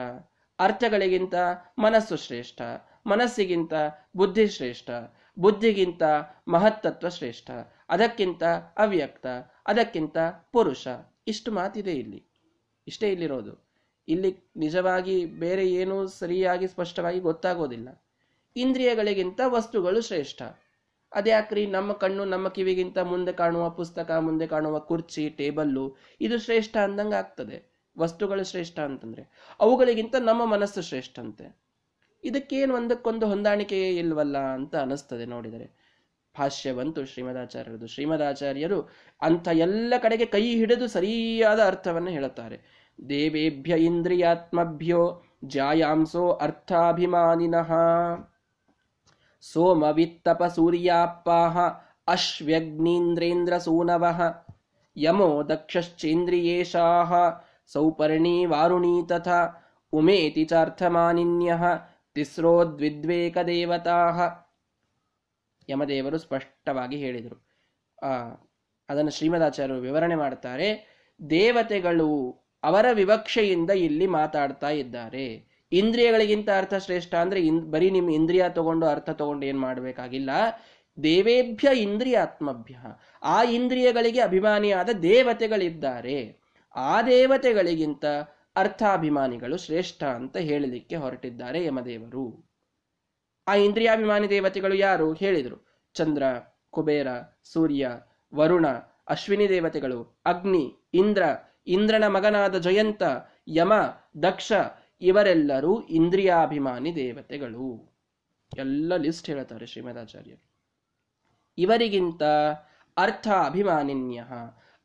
ಅರ್ಥಗಳಿಗಿಂತ 0.58 1.34
ಮನಸ್ಸು 1.78 2.16
ಶ್ರೇಷ್ಠ. 2.16 2.62
ಮನಸ್ಸಿಗಿಂತ 3.06 3.72
ಬುದ್ಧಿ 4.16 4.48
ಶ್ರೇಷ್ಠ. 4.48 4.90
ಬುದ್ಧಿಗಿಂತ 5.38 6.02
ಮಹತ್ತತ್ವ 6.48 7.08
ಶ್ರೇಷ್ಠ, 7.08 7.50
ಅದಕ್ಕಿಂತ 7.88 8.42
ಅವ್ಯಕ್ತ, 8.78 9.26
ಅದಕ್ಕಿಂತ 9.66 10.16
ಪುರುಷ. 10.52 10.88
ಇಷ್ಟು 11.26 11.52
ಮಾತಿದೆ 11.52 11.92
ಇಲ್ಲಿ. 11.92 12.24
ಇಷ್ಟೇ 12.86 13.10
ಇಲ್ಲಿರೋದು. 13.10 13.64
ಇಲ್ಲಿ 14.08 14.50
ನಿಜವಾಗಿ 14.56 15.26
ಬೇರೆ 15.26 15.66
ಏನೂ 15.66 16.06
ಸರಿಯಾಗಿ 16.06 16.66
ಸ್ಪಷ್ಟವಾಗಿ 16.66 17.20
ಗೊತ್ತಾಗೋದಿಲ್ಲ. 17.20 18.04
ಇಂದ್ರಿಯಗಳಿಗಿಂತ 18.56 19.40
ವಸ್ತುಗಳು 19.46 20.00
ಶ್ರೇಷ್ಠ. 20.00 20.42
ಅದ್ಯಾಕ್ರಿ 21.12 21.66
ನಮ್ಮ 21.66 21.92
ಕಣ್ಣು 21.92 22.24
ನಮ್ಮ 22.24 22.48
ಕಿವಿಗಿಂತ 22.48 22.98
ಮುಂದೆ 22.98 23.32
ಕಾಣುವ 23.32 23.70
ಪುಸ್ತಕ, 23.70 24.10
ಮುಂದೆ 24.10 24.46
ಕಾಣುವ 24.46 24.78
ಕುರ್ಚಿ, 24.78 25.28
ಟೇಬಲ್ಲು, 25.28 25.96
ಇದು 26.20 26.38
ಶ್ರೇಷ್ಠ 26.38 26.76
ಅಂದಂಗೆ 26.76 27.14
ಆಗ್ತದೆ 27.14 27.74
ವಸ್ತುಗಳು 27.98 28.44
ಶ್ರೇಷ್ಠ 28.44 28.78
ಅಂತಂದ್ರೆ, 28.78 29.54
ಅವುಗಳಿಗಿಂತ 29.60 30.14
ನಮ್ಮ 30.16 30.44
ಮನಸ್ಸು 30.44 30.82
ಶ್ರೇಷ್ಠ 30.82 31.18
ಅಂತೆ 31.18 31.63
ಇದಕ್ಕೇನು 32.24 32.74
ಒಂದಕ್ಕೊಂದು 32.74 33.26
ಹೊಂದಾಣಿಕೆ 33.26 33.96
ಇಲ್ವಲ್ಲ 33.96 34.38
ಅಂತ 34.38 34.76
ಅನಿಸ್ತದೆ 34.76 35.24
ನೋಡಿದರೆ. 35.24 35.84
ಭಾಷ್ಯವಂತು 36.38 37.04
ಶ್ರೀಮದಾಚಾರ್ಯರದು. 37.04 37.86
ಶ್ರೀಮದಾಚಾರ್ಯರು 37.86 38.90
ಅಂಥ 39.22 39.48
ಎಲ್ಲ 39.48 39.94
ಕಡೆಗೆ 40.02 40.24
ಕೈ 40.24 40.54
ಹಿಡಿದು 40.54 40.86
ಸರಿಯಾದ 40.86 41.60
ಅರ್ಥವನ್ನು 41.60 42.10
ಹೇಳುತ್ತಾರೆ. 42.10 42.84
ದೇವೇಭ್ಯ 43.08 43.76
ಇಂದ್ರಿಯಾತ್ಮಭ್ಯೋ 43.76 45.22
ಜಾಯಾಂಸೋ 45.44 46.30
ಅರ್ಥಾಭಿಮಾನಿನಃ. 46.30 47.72
ಸೋಮವಿತ್ತಪ 49.40 50.44
ಸೂರ್ಯಾಪ್ಪಾಹ 50.44 51.58
ಅಶ್ವ್ಯಗ್ನೀಂದ್ರೇಂದ್ರ 52.06 53.58
ಸೂನವಃ 53.58 54.22
ಯಮೋ 54.96 55.48
ದಕ್ಷಶ್ಚೇಂದ್ರಿಯೇಷಾಹ 55.48 57.12
ಸೌಪರ್ಣೀ 57.66 58.44
ವಾರುಣೀ 58.44 59.06
ತಥಾ 59.06 59.64
ಉಮೇತಿ 59.92 60.44
ಚಾರ್ಥಮಾನಿನ್ಯಃ. 60.44 61.62
ತಿಸ್ರೋದ್ವಿದ್ವೇಕ 62.14 63.38
ದೇವತಾ 63.38 64.10
ಯಮದೇವರು 65.68 66.18
ಸ್ಪಷ್ಟವಾಗಿ 66.18 66.96
ಹೇಳಿದರು. 66.96 67.46
ಆ, 68.02 68.12
ಅದನ್ನು 68.88 69.10
ಶ್ರೀಮದಾಚಾರ್ಯರು 69.10 69.80
ವಿವರಣೆ 69.80 70.14
ಮಾಡುತ್ತಾರೆ. 70.14 70.94
ದೇವತೆಗಳು 71.30 72.40
ಅವರ 72.62 72.86
ವಿವಕ್ಷೆಯಿಂದ 72.92 73.70
ಇಲ್ಲಿ 73.70 74.06
ಮಾತಾಡ್ತಾ 74.06 74.70
ಇದ್ದಾರೆ. 74.70 75.54
ಇಂದ್ರಿಯಗಳಿಗಿಂತ 75.72 76.48
ಅರ್ಥ 76.58 76.74
ಶ್ರೇಷ್ಠ 76.74 77.14
ಅಂದ್ರೆ 77.14 77.40
ಇನ್, 77.40 77.70
ಬರೀ 77.70 77.90
ನಿಮ್ಮ 77.90 78.10
ಇಂದ್ರಿಯ 78.10 78.44
ತಗೊಂಡು 78.48 78.86
ಅರ್ಥ 78.86 79.10
ತಗೊಂಡು 79.10 79.46
ಏನ್ 79.46 79.60
ಮಾಡಬೇಕಾಗಿಲ್ಲ. 79.60 80.30
ದೇವೇಭ್ಯ 81.02 81.68
ಇಂದ್ರಿಯಾತ್ಮಭ್ಯ. 81.76 82.76
ಆ 83.22 83.42
ಇಂದ್ರಿಯಗಳಿಗೆ 83.42 84.20
ಅಭಿಮಾನಿಯಾದ 84.20 84.88
ದೇವತೆಗಳಿದ್ದಾರೆ. 84.88 86.36
ಆ 86.76 87.02
ದೇವತೆಗಳಿಗಿಂತ 87.02 88.04
ಅರ್ಥಾಭಿಮಾನಿಗಳು 88.56 89.56
ಶ್ರೇಷ್ಠ 89.56 90.04
ಅಂತ 90.04 90.36
ಹೇಳಲಿಕ್ಕೆ 90.36 90.96
ಹೊರಟಿದ್ದಾರೆ 90.96 91.64
ಯಮದೇವರು. 91.64 92.50
ಆ 93.48 93.54
ಇಂದ್ರಿಯಾಭಿಮಾನಿ 93.54 94.30
ದೇವತೆಗಳು 94.30 94.74
ಯಾರು 94.74 95.12
ಹೇಳಿದರು? 95.12 95.82
ಚಂದ್ರ, 95.94 96.22
ಕುಬೇರ, 96.70 97.06
ಸೂರ್ಯ, 97.44 97.90
ವರುಣ, 98.34 98.66
ಅಶ್ವಿನಿ 99.08 99.48
ದೇವತೆಗಳು, 99.48 100.22
ಅಗ್ನಿ, 100.24 100.76
ಇಂದ್ರ, 100.94 101.22
ಇಂದ್ರನ 101.66 102.06
ಮಗನಾದ 102.06 102.58
ಜಯಂತ, 102.58 103.02
ಯಮ, 103.48 103.72
ದಕ್ಷ, 104.22 104.52
ಇವರೆಲ್ಲರೂ 105.00 105.80
ಇಂದ್ರಿಯಾಭಿಮಾನಿ 105.80 106.96
ದೇವತೆಗಳು. 106.96 107.94
ಎಲ್ಲ 108.58 108.96
ಲಿಸ್ಟ್ 108.96 109.26
ಹೇಳ್ತಾರೆ 109.26 109.66
ಶ್ರೀಮದಾಚಾರ್ಯರು 109.66 110.54
ಇವರಿಗಿಂತ 111.58 112.22
ಅರ್ಥ 112.96 113.28
ಅಭಿಮಾನಿನ್ಯ 113.28 114.24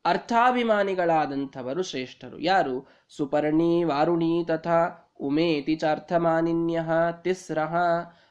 ಅರ್ಥಾಭಿಮಾನಿಗಳಾದಂಥವರು 0.04 1.82
ಶ್ರೇಷ್ಠರು. 1.82 2.38
ಯಾರು? 2.38 2.88
ಸುಪರ್ಣಿ, 3.08 3.84
ವಾರುಣಿ 3.84 4.44
ತಥಾ, 4.48 5.10
ಉಮೇತಿ 5.20 5.76
ಚಾರ್ಥಮಾನಿನ್ಯ, 5.76 6.80
ತಿಸ್ರಹ, 7.22 7.74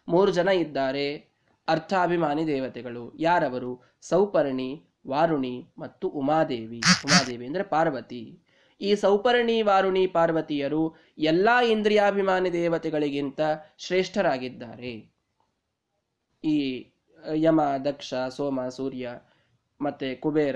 ಮೂರು 0.07 0.31
ಜನ 0.31 0.47
ಇದ್ದಾರೆ. 0.47 1.15
ಅರ್ಥಾಭಿಮಾನಿ 1.67 2.47
ದೇವತೆಗಳು. 2.47 3.17
ಯಾರವರು? 3.19 3.97
ಸೌಪರ್ಣಿ, 4.01 4.85
ವಾರುಣಿ 5.07 5.73
ಮತ್ತು 5.77 6.07
ಉಮಾದೇವಿ. 6.07 6.77
ಉಮಾದೇವಿ 6.77 7.45
ಅಂದ್ರೆ 7.45 7.63
ಪಾರ್ವತಿ. 7.63 8.39
ಈ 8.81 8.95
ಸೌಪರ್ಣಿ, 8.95 9.61
ವಾರುಣಿ 9.61 10.07
ಪಾರ್ವತಿಯರು 10.07 10.95
ಎಲ್ಲಾ 11.17 11.61
ಇಂದ್ರಿಯಾಭಿಮಾನಿ 11.61 12.53
ದೇವತೆಗಳಿಗಿಂತ 12.53 13.41
ಶ್ರೇಷ್ಠರಾಗಿದ್ದಾರೆ. 13.77 15.13
ಈ 16.43 16.88
ಯಮ, 17.33 17.61
ದಕ್ಷ, 17.85 18.13
ಸೋಮ, 18.29 18.67
ಸೂರ್ಯ 18.67 19.19
ಮತ್ತೆ 19.81 20.15
ಕುಬೇರ 20.15 20.55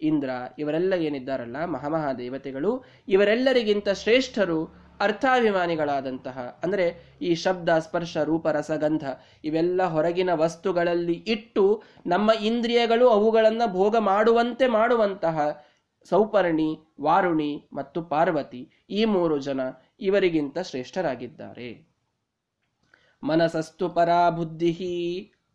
ಇಂದ್ರ, 0.00 0.30
ಇವರೆಲ್ಲ 0.58 0.92
ಏನಿದ್ದಾರಲ್ಲ, 0.92 1.64
ಮಹಾಮಹಾದೇವತೆಗಳು, 1.64 2.84
ಇವರೆಲ್ಲರಿಗಿಂತ 3.08 3.88
ಶ್ರೇಷ್ಠರು, 3.88 4.88
ಅರ್ಥಾಭಿಮಾನಿಗಳಾದಂತಹ, 5.00 6.60
ಅಂದರೆ 6.64 7.16
ಈ 7.20 7.34
ಶಬ್ದ, 7.34 7.68
ಸ್ಪರ್ಶ, 7.78 8.16
ರೂಪ 8.16 8.46
ರಸಗಂಧ 8.46 9.04
ಇವೆಲ್ಲ 9.44 9.84
ಹೊರಗಿನ 9.84 10.30
ವಸ್ತುಗಳಲ್ಲಿ 10.34 11.14
ಇಟ್ಟು 11.14 11.82
ನಮ್ಮ 12.06 12.30
ಇಂದ್ರಿಯಗಳು 12.42 13.08
ಅವುಗಳನ್ನು 13.08 13.72
ಭೋಗ 13.72 13.96
ಮಾಡುವಂತೆ 13.96 14.68
ಮಾಡುವಂತಹ 14.68 15.64
ಸೌಪರ್ಣಿ, 16.10 16.78
ವಾರುಣಿ 17.00 17.68
ಮತ್ತು 17.72 18.02
ಪಾರ್ವತಿ, 18.02 18.86
ಈ 18.90 19.04
ಮೂರು 19.04 19.38
ಜನ 19.38 19.60
ಇವರಿಗಿಂತ 20.00 20.58
ಶ್ರೇಷ್ಠರಾಗಿದ್ದಾರೆ. 20.58 21.88
ಮನಸಸ್ತು 23.22 23.88
ಪರಾ 23.88 24.30
ಬುದ್ಧಿ 24.30 24.72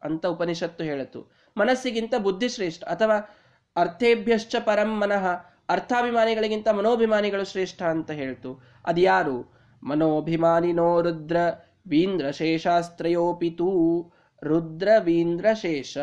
ಅಂತ 0.02 0.26
ಉಪನಿಷತ್ತು 0.26 0.84
ಹೇಳಿತು 0.84 1.32
ಮನಸ್ಸಿಗಿಂತ 1.58 2.14
ಬುದ್ಧಿ 2.18 2.50
ಶ್ರೇಷ್ಠ 2.50 2.84
ಅಥವಾ 2.84 3.43
ಅರ್ಥೇಭ್ಯಶ್ಚ 3.76 4.56
ಪರಂ 4.66 5.00
ಮನಃ. 5.00 5.28
ಅರ್ಥಾಭಿಮಾನಿಗಳಿಗಿಂತ 5.70 6.68
ಮನೋಭಿಮಾನಿಗಳು 6.70 7.44
ಶ್ರೇಷ್ಠ 7.44 7.84
ಅಂತ 7.84 8.12
ಹೇಳ್ತು. 8.12 8.62
ಅದ್ಯಾರು? 8.86 9.54
ಮನೋಭಿಮಾನಿನೋ 9.84 11.02
ರುದ್ರ 11.02 11.38
ವೀಂದ್ರ 11.88 12.32
ಶೇಷಾಸ್ತ್ರಯೋಪಿತೂ 12.32 13.70
ರುದ್ರ 14.44 14.90
ವೀಂದ್ರ 15.00 15.46
ಶೇಷ 15.62 15.98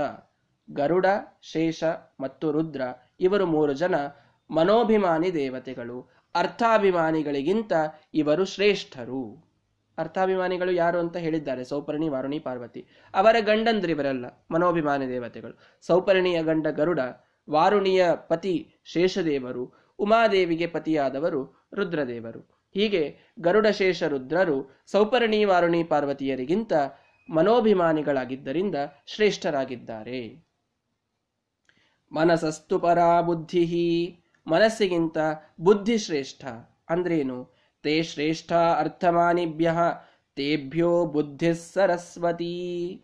ಗರುಡ 0.71 1.07
ಶೇಷ 1.43 1.85
ಮತ್ತು 2.21 2.53
ರುದ್ರ 2.53 2.81
ಇವರು 3.21 3.47
ಮೂರು 3.47 3.73
ಜನ 3.73 3.95
ಮನೋಭಿಮಾನಿ 4.50 5.35
ದೇವತೆಗಳು. 5.35 6.11
ಅರ್ಥಾಭಿಮಾನಿಗಳಿಗಿಂತ 6.35 7.73
ಇವರು 8.15 8.45
ಶ್ರೇಷ್ಠರು. 8.45 9.50
ಅರ್ಥಾಭಿಮಾನಿಗಳು 9.99 10.71
ಯಾರು 10.71 10.99
ಅಂತ 10.99 11.17
ಹೇಳಿದ್ದಾರೆ? 11.17 11.65
ಸೌಪರ್ಣಿ, 11.65 12.09
ವಾರುಣಿ, 12.09 12.39
ಪಾರ್ವತಿ. 12.39 12.87
ಅವರ 13.15 13.37
ಗಂಡಂದ್ರಿವರಲ್ಲ 13.41 14.47
ಮನೋಭಿಮಾನಿ 14.50 15.09
ದೇವತೆಗಳು. 15.09 15.59
ಸೌಪರ್ಣಿಯ 15.87 16.43
ಗಂಡ 16.43 16.67
ಗರುಡ 16.67 17.00
ವಾರುಣಿಯ 17.50 18.07
ಪತಿ 18.28 18.75
ಶೇಷದೇವರು, 18.85 19.73
ಉಮಾದೇವಿಗೆ 19.99 20.66
ಪತಿಯಾದವರು 20.66 21.69
ರುದ್ರದೇವರು. 21.75 22.71
ಹೀಗೆ 22.75 23.19
ಗರುಡ 23.40 23.66
ಶೇಷ 23.66 24.02
ರುದ್ರರು 24.02 24.83
ಸೌಪರ್ಣಿ 24.87 25.45
ವಾರುಣಿ 25.45 25.85
ಪಾರ್ವತಿಯರಿಗಿಂತ 25.85 26.73
ಮನೋಭಿಮಾನಿಗಳಾಗಿದ್ದರಿಂದ 27.30 28.75
ಶ್ರೇಷ್ಠರಾಗಿದ್ದಾರೆ. 29.07 30.50
ಮನಸಸ್ತು 32.12 32.78
ಪರಾ 32.78 33.21
ಬುದ್ಧಿ 33.21 34.16
ಮನಸ್ಸಿಗಿಂತ 34.47 35.19
ಬುದ್ಧಿ 35.61 35.99
ಶ್ರೇಷ್ಠ. 35.99 36.45
ಅಂದ್ರೇನು? 36.88 37.54
ತೇ 37.83 38.02
ಶ್ರೇಷ್ಠ 38.02 38.52
ಅರ್ಥಮಾನಿಭ್ಯ, 38.52 39.73
ತೇಭ್ಯೋ 40.37 41.07
ಬುದ್ಧಿ 41.07 41.54
ಸರಸ್ವತಿ. 41.54 43.02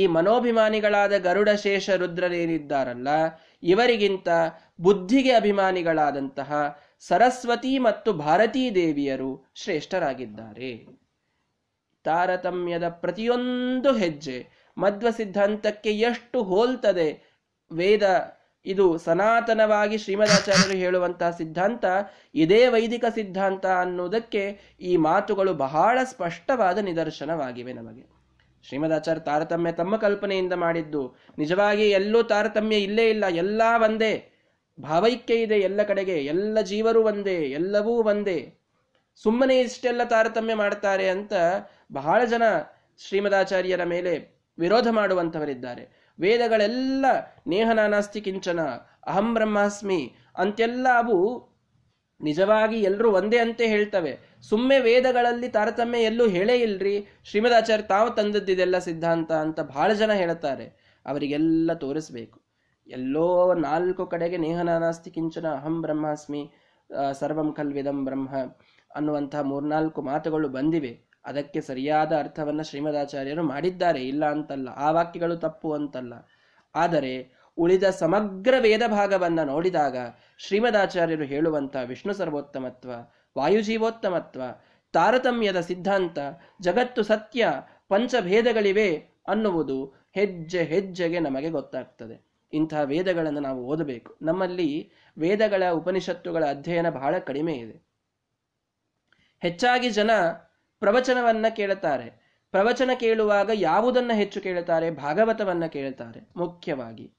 ಈ 0.00 0.02
ಮನೋಭಿಮಾನಿಗಳಾದ 0.06 1.14
ಗರುಡ 1.26 1.50
ಶೇಷ 1.64 1.90
ರುದ್ರರೇನಿದ್ದಾರಲ್ಲ, 2.02 3.08
ಇವರಿಗಿಂತ 3.62 4.28
ಬುದ್ಧಿಗೆ 4.80 5.32
ಅಭಿಮಾನಿಗಳಾದಂತಹ 5.32 6.52
ಸರಸ್ವತಿ 7.08 7.72
ಮತ್ತು 7.78 8.10
ಭಾರತೀ 8.26 8.64
ದೇವಿಯರು 8.74 9.30
ಶ್ರೇಷ್ಠರಾಗಿದ್ದಾರೆ. 9.54 10.72
ತಾರತಮ್ಯದ 12.04 12.88
ಪ್ರತಿಯೊಂದು 13.02 13.92
ಹೆಜ್ಜೆ 13.94 14.38
ಮಧ್ವ 14.76 15.10
ಸಿದ್ಧಾಂತಕ್ಕೆ 15.10 15.92
ಎಷ್ಟು 16.00 16.38
ಹೋಲ್ತದೆ 16.42 17.08
ವೇದ, 17.70 18.04
ಇದು 18.66 18.86
ಸನಾತನವಾಗಿ 18.98 19.96
ಶ್ರೀಮದಾಚಾರ್ಯರು 19.98 20.76
ಹೇಳುವಂತಹ 20.78 21.30
ಸಿದ್ಧಾಂತ, 21.30 21.84
ಇದೇ 22.34 22.60
ವೈದಿಕ 22.66 23.04
ಸಿದ್ಧಾಂತ 23.14 23.66
ಅನ್ನುವುದಕ್ಕೆ 23.82 24.44
ಈ 24.80 24.92
ಮಾತುಗಳು 25.08 25.54
ಬಹಳ 25.66 25.98
ಸ್ಪಷ್ಟವಾದ 26.04 26.78
ನಿದರ್ಶನವಾಗಿವೆ 26.78 27.72
ನಮಗೆ. 27.72 28.04
ಶ್ರೀಮದಾಚಾರ್ಯ 28.68 29.20
ತಾರತಮ್ಯ 29.20 29.72
ತಮ್ಮ 29.72 29.96
ಕಲ್ಪನೆಯಿಂದ 29.96 30.52
ಮಾಡಿದ್ದು. 30.52 31.16
ನಿಜವಾಗಿ 31.38 31.90
ಎಲ್ಲೂ 31.90 32.22
ತಾರತಮ್ಯ 32.22 32.76
ಇಲ್ಲೇ 32.76 33.10
ಇಲ್ಲ. 33.10 33.24
ಎಲ್ಲ 33.26 33.62
ಒಂದೇ. 33.76 34.32
ಭಾವೈಕ್ಯ 34.80 35.34
ಇದೆ 35.34 35.54
ಎಲ್ಲ 35.54 35.82
ಕಡೆಗೆ. 35.82 36.24
ಎಲ್ಲ 36.24 36.60
ಜೀವರು 36.60 37.02
ಒಂದೇ. 37.02 37.34
ಎಲ್ಲವೂ 37.34 38.02
ಒಂದೇ. 38.02 38.54
ಸುಮ್ಮನೆ 39.16 39.60
ಇಷ್ಟೆಲ್ಲ 39.60 40.04
ತಾರತಮ್ಯ 40.04 40.54
ಮಾಡ್ತಾರೆ 40.54 41.08
ಅಂತ 41.08 41.32
ಬಹಳ 41.92 42.24
ಜನ 42.24 42.42
ಶ್ರೀಮದಾಚಾರ್ಯರ 42.98 43.84
ಮೇಲೆ 43.84 44.42
ವಿರೋಧ 44.58 44.88
ಮಾಡುವಂಥವರಿದ್ದಾರೆ. 44.90 46.12
ವೇದಗಳೆಲ್ಲ 46.20 47.06
ನೇಹನಾನಾಸ್ತಿ 47.46 48.20
ಕಿಂಚನ, 48.20 48.60
ಅಹಂ 49.06 49.34
ಬ್ರಹ್ಮಾಸ್ಮಿ 49.34 50.14
ಅಂತೆಲ್ಲ 50.36 50.86
ಅವು 50.98 51.48
ನಿಜವಾಗಿ 52.20 52.80
ಎಲ್ಲರೂ 52.80 53.10
ಒಂದೇ 53.10 53.38
ಅಂತೆ 53.38 53.66
ಹೇಳ್ತವೆ. 53.66 54.18
ಸುಮ್ಮನೆ 54.42 54.78
ವೇದಗಳಲ್ಲಿ 54.78 55.48
ತಾರತಮ್ಯ 55.48 55.98
ಎಲ್ಲೂ 56.02 56.28
ಹೇಳೇ 56.28 56.56
ಇಲ್ರಿ. 56.56 57.06
ಶ್ರೀಮದಾಚಾರ್ಯ 57.24 57.84
ತಾವು 57.84 58.10
ತಂದದ್ದಿದೆಲ್ಲ 58.10 58.78
ಸಿದ್ಧಾಂತ 58.78 59.32
ಅಂತ 59.32 59.60
ಬಹಳ 59.60 59.92
ಜನ 59.92 60.12
ಹೇಳ್ತಾರೆ 60.12 60.96
ಅವರಿಗೆಲ್ಲ 61.06 61.72
ತೋರಿಸ್ಬೇಕು. 61.72 62.40
ಎಲ್ಲೋ 62.88 63.54
ನಾಲ್ಕು 63.54 64.06
ಕಡೆಗೆ 64.06 64.36
ನೇಹನಾನಾಸ್ತಿ 64.36 65.10
ಕಿಂಚನ 65.10 65.46
ಅಹಂ 65.48 65.82
ಬ್ರಹ್ಮಾಸ್ಮಿ 65.82 66.52
ಸರ್ವಂ 67.12 67.52
ಕಲ್ವಿದಂ 67.52 68.04
ಬ್ರಹ್ಮ 68.04 68.34
ಅನ್ನುವಂತಹ 68.96 69.40
ಮೂರ್ನಾಲ್ಕು 69.40 70.02
ಮಾತುಗಳು 70.02 70.48
ಬಂದಿವೆ. 70.48 70.92
ಅದಕ್ಕೆ 71.24 71.60
ಸರಿಯಾದ 71.60 72.12
ಅರ್ಥವನ್ನು 72.16 72.62
ಶ್ರೀಮದಾಚಾರ್ಯರು 72.62 73.42
ಮಾಡಿದ್ದಾರೆ. 73.42 74.06
ಇಲ್ಲ 74.06 74.30
ಅಂತಲ್ಲ. 74.30 74.68
ಆ 74.68 74.90
ವಾಕ್ಯಗಳು 74.90 75.36
ತಪ್ಪು 75.36 75.72
ಅಂತಲ್ಲ. 75.72 76.14
ಆದರೆ 76.74 77.35
ಉಳಿದ 77.56 77.84
ಸಮಗ್ರ 77.84 78.54
ವೇದ 78.60 78.82
ಭಾಗವನ್ನು 78.86 79.44
ನೋಡಿದಾಗ 79.44 79.96
ಶ್ರೀಮದಾಚಾರ್ಯರು 80.38 81.24
ಹೇಳುವಂಥ 81.24 81.76
ವಿಷ್ಣು 81.86 82.12
ಸರ್ವೋತ್ತಮತ್ವ, 82.12 82.90
ವಾಯುಜೀವೋತ್ತಮತ್ವ, 83.38 84.42
ತಾರತಮ್ಯದ 84.92 85.60
ಸಿದ್ಧಾಂತ, 85.60 86.18
ಜಗತ್ತು 86.62 87.02
ಸತ್ಯ, 87.02 87.48
ಪಂಚಭೇದಗಳಿವೆ 87.88 89.08
ಅನ್ನುವುದು 89.28 89.94
ಹೆಜ್ಜೆ 90.14 90.62
ಹೆಜ್ಜೆಗೆ 90.62 91.20
ನಮಗೆ 91.20 91.50
ಗೊತ್ತಾಗ್ತದೆ. 91.50 92.26
ಇಂತಹ 92.52 92.80
ವೇದಗಳನ್ನು 92.80 93.40
ನಾವು 93.40 93.64
ಓದಬೇಕು. 93.64 94.16
ನಮ್ಮಲ್ಲಿ 94.22 94.92
ವೇದಗಳ 95.18 95.62
ಉಪನಿಷತ್ತುಗಳ 95.72 96.44
ಅಧ್ಯಯನ 96.44 96.90
ಬಹಳ 96.90 97.18
ಕಡಿಮೆ 97.18 97.52
ಇದೆ. 97.52 97.82
ಹೆಚ್ಚಾಗಿ 99.42 99.90
ಜನ 99.90 100.10
ಪ್ರವಚನವನ್ನ 100.80 101.46
ಕೇಳುತ್ತಾರೆ. 101.56 102.26
ಪ್ರವಚನ 102.50 102.90
ಕೇಳುವಾಗ 103.00 103.50
ಯಾವುದನ್ನ 103.54 104.12
ಹೆಚ್ಚು 104.14 104.40
ಕೇಳುತ್ತಾರೆ? 104.40 104.90
ಭಾಗವತವನ್ನ 104.90 105.66
ಕೇಳುತ್ತಾರೆ 105.66 106.28
ಮುಖ್ಯವಾಗಿ. 106.36 107.12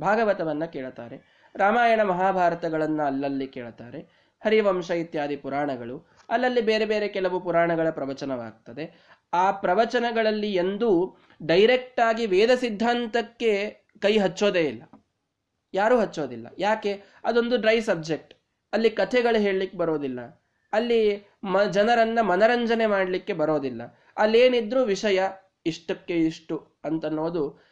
ಭಾಗವತವನ್ನ 0.00 0.64
ಕೇಳುತ್ತಾರೆ. 0.64 1.48
ರಾಮಾಯಣ 1.56 2.02
ಮಹಾಭಾರತಗಳನ್ನು 2.02 3.02
ಅಲ್ಲಲ್ಲಿ 3.02 3.46
ಕೇಳುತ್ತಾರೆ. 3.46 4.28
ಹರಿವಂಶ 4.44 4.90
ಇತ್ಯಾದಿ 4.90 5.36
ಪುರಾಣಗಳು. 5.36 6.06
ಅಲ್ಲಲ್ಲಿ 6.28 6.60
ಬೇರೆ 6.60 6.84
ಬೇರೆ 6.84 7.08
ಕೆಲವು 7.08 7.40
ಪುರಾಣಗಳ 7.40 7.90
ಪ್ರವಚನವಾಗ್ತದೆ. 7.90 9.08
ಆ 9.32 9.50
ಪ್ರವಚನಗಳಲ್ಲಿ 9.50 10.54
ಎಂದೂ 10.54 11.16
ಡೈರೆಕ್ಟ್ 11.46 12.00
ಆಗಿ 12.00 12.26
ವೇದ 12.26 12.50
ಸಿದ್ಧಾಂತಕ್ಕೆ 12.54 13.70
ಕೈ 13.98 14.18
ಹಚ್ಚೋದೇ 14.18 14.60
ಇಲ್ಲ. 14.60 14.82
ಯಾರೂ 15.74 15.98
ಹಚ್ಚೋದಿಲ್ಲ. 15.98 16.46
ಯಾಕೆ? 16.58 17.02
ಅದೊಂದು 17.24 17.56
ಡ್ರೈ 17.56 17.80
ಸಬ್ಜೆಕ್ಟ್ 17.80 18.34
ಅಲ್ಲಿ 18.72 18.90
ಕಥೆಗಳು 18.90 19.40
ಹೇಳಲಿಕ್ಕೆ 19.40 19.78
ಬರೋದಿಲ್ಲ. 19.78 20.44
ಅಲ್ಲಿ 20.72 21.28
ಮ, 21.44 21.62
ಜನರನ್ನ 21.62 22.20
ಮನರಂಜನೆ 22.20 22.86
ಮಾಡಲಿಕ್ಕೆ 22.86 23.32
ಬರೋದಿಲ್ಲ. 23.32 23.98
ಅಲ್ಲೇನಿದ್ರೂ 24.16 24.84
ವಿಷಯ 24.84 25.22
ಇಷ್ಟಕ್ಕೆ 25.66 26.14
ಇಷ್ಟು 26.14 26.72
ಅಂತನ್ನೋದು 26.84 27.67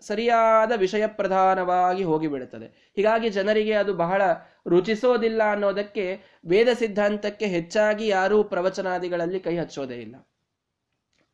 ಸರಿಯಾದ 0.00 0.72
ವಿಷಯ 0.76 1.06
ಪ್ರಧಾನವಾಗಿ 1.06 2.04
ಹೋಗಿಬಿಡುತ್ತದೆ. 2.04 2.66
ಹೀಗಾಗಿ 2.96 3.28
ಜನರಿಗೆ 3.28 3.74
ಅದು 3.74 3.94
ಬಹಳ 3.94 4.22
ರುಚಿಸೋದಿಲ್ಲ 4.68 5.42
ಅನ್ನೋದಕ್ಕೆ 5.50 6.06
ವೇದ 6.46 6.68
ಸಿದ್ಧಾಂತಕ್ಕೆ 6.78 7.46
ಹೆಚ್ಚಾಗಿ 7.46 8.06
ಯಾರೂ 8.08 8.44
ಪ್ರವಚನಾದಿಗಳಲ್ಲಿ 8.44 9.40
ಕೈ 9.40 9.56
ಹಚ್ಚೋದೇ 9.56 9.96
ಇಲ್ಲ. 9.96 10.16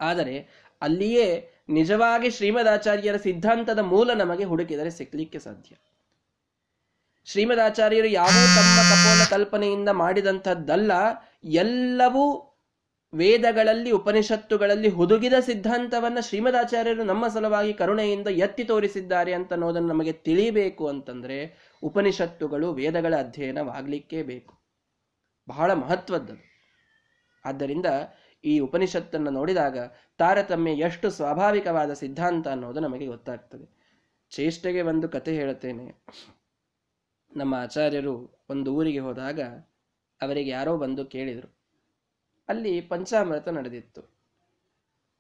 ಆದರೆ 0.01 0.37
ಅಲ್ಲಿಯೇ 0.83 1.27
ನಿಜವಾಗಿ 1.69 2.31
ಶ್ರೀಮದಾಚಾರ್ಯರ 2.31 3.17
ಸಿದ್ಧಾಂತದ 3.17 3.79
ಮೂಲ 3.79 4.15
ನಮಗೆ 4.15 4.45
ಹುಡುಕಿದರೆ 4.45 4.91
ಸಿಕ್ಲಿಕ್ಕೆ 4.91 5.39
ಸಾಧ್ಯ. 5.39 5.73
ಶ್ರೀಮದಾಚಾರ್ಯರು 7.27 8.07
ಯಾವ 8.07 8.37
ತಮ್ಮ 8.57 8.77
ಕಪೋಲ 8.91 9.23
ಕಲ್ಪನೆಯಿಂದ 9.31 9.89
ಮಾಡಿದಂಥದ್ದಲ್ಲ, 9.89 10.93
ಎಲ್ಲವೂ 11.45 12.25
ವೇದಗಳಲ್ಲಿ, 13.15 13.91
ಉಪನಿಷತ್ತುಗಳಲ್ಲಿ 13.91 14.89
ಹುದುಗಿದ 14.89 15.33
ಸಿದ್ಧಾಂತವನ್ನ 15.41 16.19
ಶ್ರೀಮದಾಚಾರ್ಯರು 16.21 17.05
ನಮ್ಮ 17.05 17.29
ಸಲುವಾಗಿ 17.29 17.73
ಕರುಣೆಯಿಂದ 17.73 18.27
ಎತ್ತಿ 18.27 18.65
ತೋರಿಸಿದ್ದಾರೆ 18.65 19.33
ಅಂತ 19.33 19.53
ಅನ್ನೋದನ್ನು 19.53 19.89
ನಮಗೆ 19.89 20.13
ತಿಳಿಬೇಕು 20.13 20.89
ಅಂತಂದ್ರೆ 20.89 21.57
ಉಪನಿಷತ್ತುಗಳು 21.83 22.73
ವೇದಗಳ 22.73 23.17
ಅಧ್ಯಯನವಾಗಲಿಕ್ಕೇ 23.17 24.23
ಬೇಕು. 24.23 24.61
ಬಹಳ 25.49 25.73
ಮಹತ್ವದ್ದದು. 25.73 26.51
ಆದ್ದರಿಂದ 27.45 27.87
ಈ 28.45 28.59
ಉಪನಿಷತ್ತನ್ನು 28.59 29.31
ನೋಡಿದಾಗ 29.31 29.79
ತಾರತಮ್ಯ 30.19 30.71
ಎಷ್ಟು 30.71 31.11
ಸ್ವಾಭಾವಿಕವಾದ 31.11 31.93
ಸಿದ್ಧಾಂತ 31.93 32.49
ಅನ್ನೋದು 32.49 32.81
ನಮಗೆ 32.81 33.07
ಗೊತ್ತಾಗ್ತದೆ. 33.07 33.81
ಚೇಷ್ಟೆಗೆ 34.31 34.83
ಒಂದು 34.83 35.09
ಕತೆ 35.09 35.35
ಹೇಳುತ್ತೇನೆ. 35.35 36.05
ನಮ್ಮ 37.37 37.55
ಆಚಾರ್ಯರು 37.55 38.45
ಒಂದು 38.51 38.75
ಊರಿಗೆ 38.75 38.99
ಹೋದಾಗ 38.99 39.41
ಅವರಿಗೆ 40.23 40.51
ಯಾರೋ 40.51 40.77
ಬಂದು 40.77 41.05
ಕೇಳಿದರು. 41.05 41.60
ಅಲ್ಲಿ 42.51 42.81
ಪಂಚಾಮೃತ 42.81 43.49
ನಡೆದಿತ್ತು. 43.49 44.03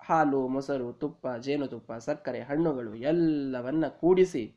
ಹಾಲು, 0.02 0.48
ಮೊಸರು, 0.48 0.92
ತುಪ್ಪ 0.92 1.28
ಜೇನುತುಪ್ಪ 1.28 1.92
ಸಕ್ಕರೆ, 1.92 2.40
ಹಣ್ಣುಗಳು 2.40 2.94
ಎಲ್ಲವನ್ನ 2.94 3.86
ಕೂಡಿಸಿ 3.88 4.56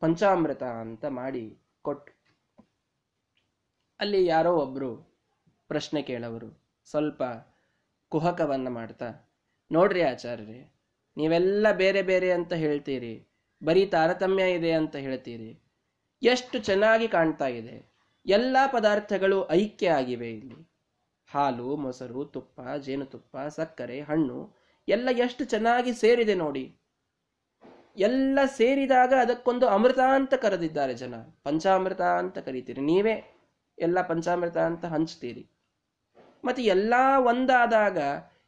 ಪಂಚಾಮೃತ 0.00 0.62
ಅಂತ 0.62 1.04
ಮಾಡಿ 1.04 1.58
ಕೊಟ್ಟು 1.82 2.12
ಅಲ್ಲಿ 4.00 4.26
ಯಾರೋ 4.26 4.56
ಒಬ್ರು 4.56 4.90
ಪ್ರಶ್ನೆ 5.68 6.02
ಕೇಳವರು, 6.02 6.62
ಸ್ವಲ್ಪ 6.86 7.22
ಕುಹಕವನ್ನ 8.08 8.68
ಮಾಡ್ತಾ, 8.68 9.30
ನೋಡ್ರಿ 9.72 10.02
ಆಚಾರ್ಯರೇ, 10.02 10.72
ನೀವೆಲ್ಲ 11.16 11.66
ಬೇರೆ 11.72 12.02
ಬೇರೆ 12.02 12.32
ಅಂತ 12.32 12.52
ಹೇಳ್ತೀರಿ, 12.52 13.28
ಬರೀ 13.64 13.86
ತಾರತಮ್ಯ 13.86 14.52
ಇದೆ 14.52 14.72
ಅಂತ 14.72 14.96
ಹೇಳ್ತೀರಿ. 14.96 15.50
ಎಷ್ಟು 16.22 16.58
ಚೆನ್ನಾಗಿ 16.58 17.08
ಕಾಣ್ತಾ 17.08 17.46
ಇದೆ. 17.46 17.92
ಎಲ್ಲ 18.26 18.56
ಪದಾರ್ಥಗಳು 18.72 19.50
ಐಕ್ಯ 19.50 19.90
ಆಗಿವೆ 19.90 20.30
ಇಲ್ಲಿ. 20.30 20.71
ಹಾಲು, 21.34 21.76
ಮೊಸರು, 21.76 22.24
ತುಪ್ಪ, 22.24 22.60
ಜೇನುತುಪ್ಪ, 22.80 23.36
ಸಕ್ಕರೆ, 23.36 24.00
ಹಣ್ಣು 24.00 24.52
ಎಲ್ಲ 24.88 25.08
ಎಷ್ಟು 25.18 25.44
ಚೆನ್ನಾಗಿ 25.44 25.92
ಸೇರಿದೆ 25.92 26.34
ನೋಡಿ. 26.34 26.76
ಎಲ್ಲ 27.96 28.38
ಸೇರಿದಾಗ 28.46 29.12
ಅದಕ್ಕೊಂದು 29.20 29.68
ಅಮೃತ 29.68 29.98
ಅಂತ 29.98 30.34
ಕರೆದಿದ್ದಾರೆ 30.34 30.94
ಜನ. 30.94 31.14
ಪಂಚಾಮೃತ 31.44 32.00
ಅಂತ 32.00 32.38
ಕರಿತೀರಿ. 32.38 32.80
ನೀವೇ 32.80 33.38
ಎಲ್ಲ 33.78 34.02
ಪಂಚಾಮೃತ 34.02 34.56
ಅಂತ 34.56 34.84
ಹಂಚ್ತೀರಿ. 34.84 35.46
ಮತ್ತೆ 36.44 36.62
ಎಲ್ಲ 36.62 36.94
ಒಂದಾದಾಗ 37.18 37.98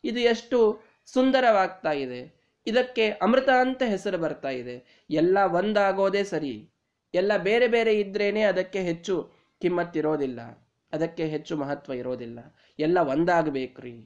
ಇದು 0.05 0.21
ಎಷ್ಟು 0.21 0.83
ಸುಂದರವಾಗ್ತಾ 1.07 1.93
ಇದೆ. 1.93 2.35
ಇದಕ್ಕೆ 2.67 3.11
ಅಮೃತ 3.11 3.49
ಅಂತ 3.49 3.83
ಹೆಸರು 3.83 4.19
ಬರ್ತಾ 4.19 4.49
ಇದೆ. 4.49 5.07
ಎಲ್ಲ 5.11 5.38
ಒಂದಾಗೋದೇ 5.38 6.25
ಸರಿ. 6.25 6.71
ಎಲ್ಲ 7.14 7.37
ಬೇರೆ 7.37 7.69
ಬೇರೆ 7.69 8.00
ಇದ್ರೇನೆ 8.00 8.43
ಅದಕ್ಕೆ 8.43 8.81
ಹೆಚ್ಚು 8.81 9.31
ಕಿಮ್ಮತ್ತಿರೋದಿಲ್ಲ. 9.61 10.63
ಅದಕ್ಕೆ 10.95 11.25
ಹೆಚ್ಚು 11.27 11.57
ಮಹತ್ವ 11.57 11.93
ಇರೋದಿಲ್ಲ. 11.93 12.39
ಎಲ್ಲ 12.79 12.99
ಒಂದಾಗಬೇಕ್ರಿ 12.99 13.97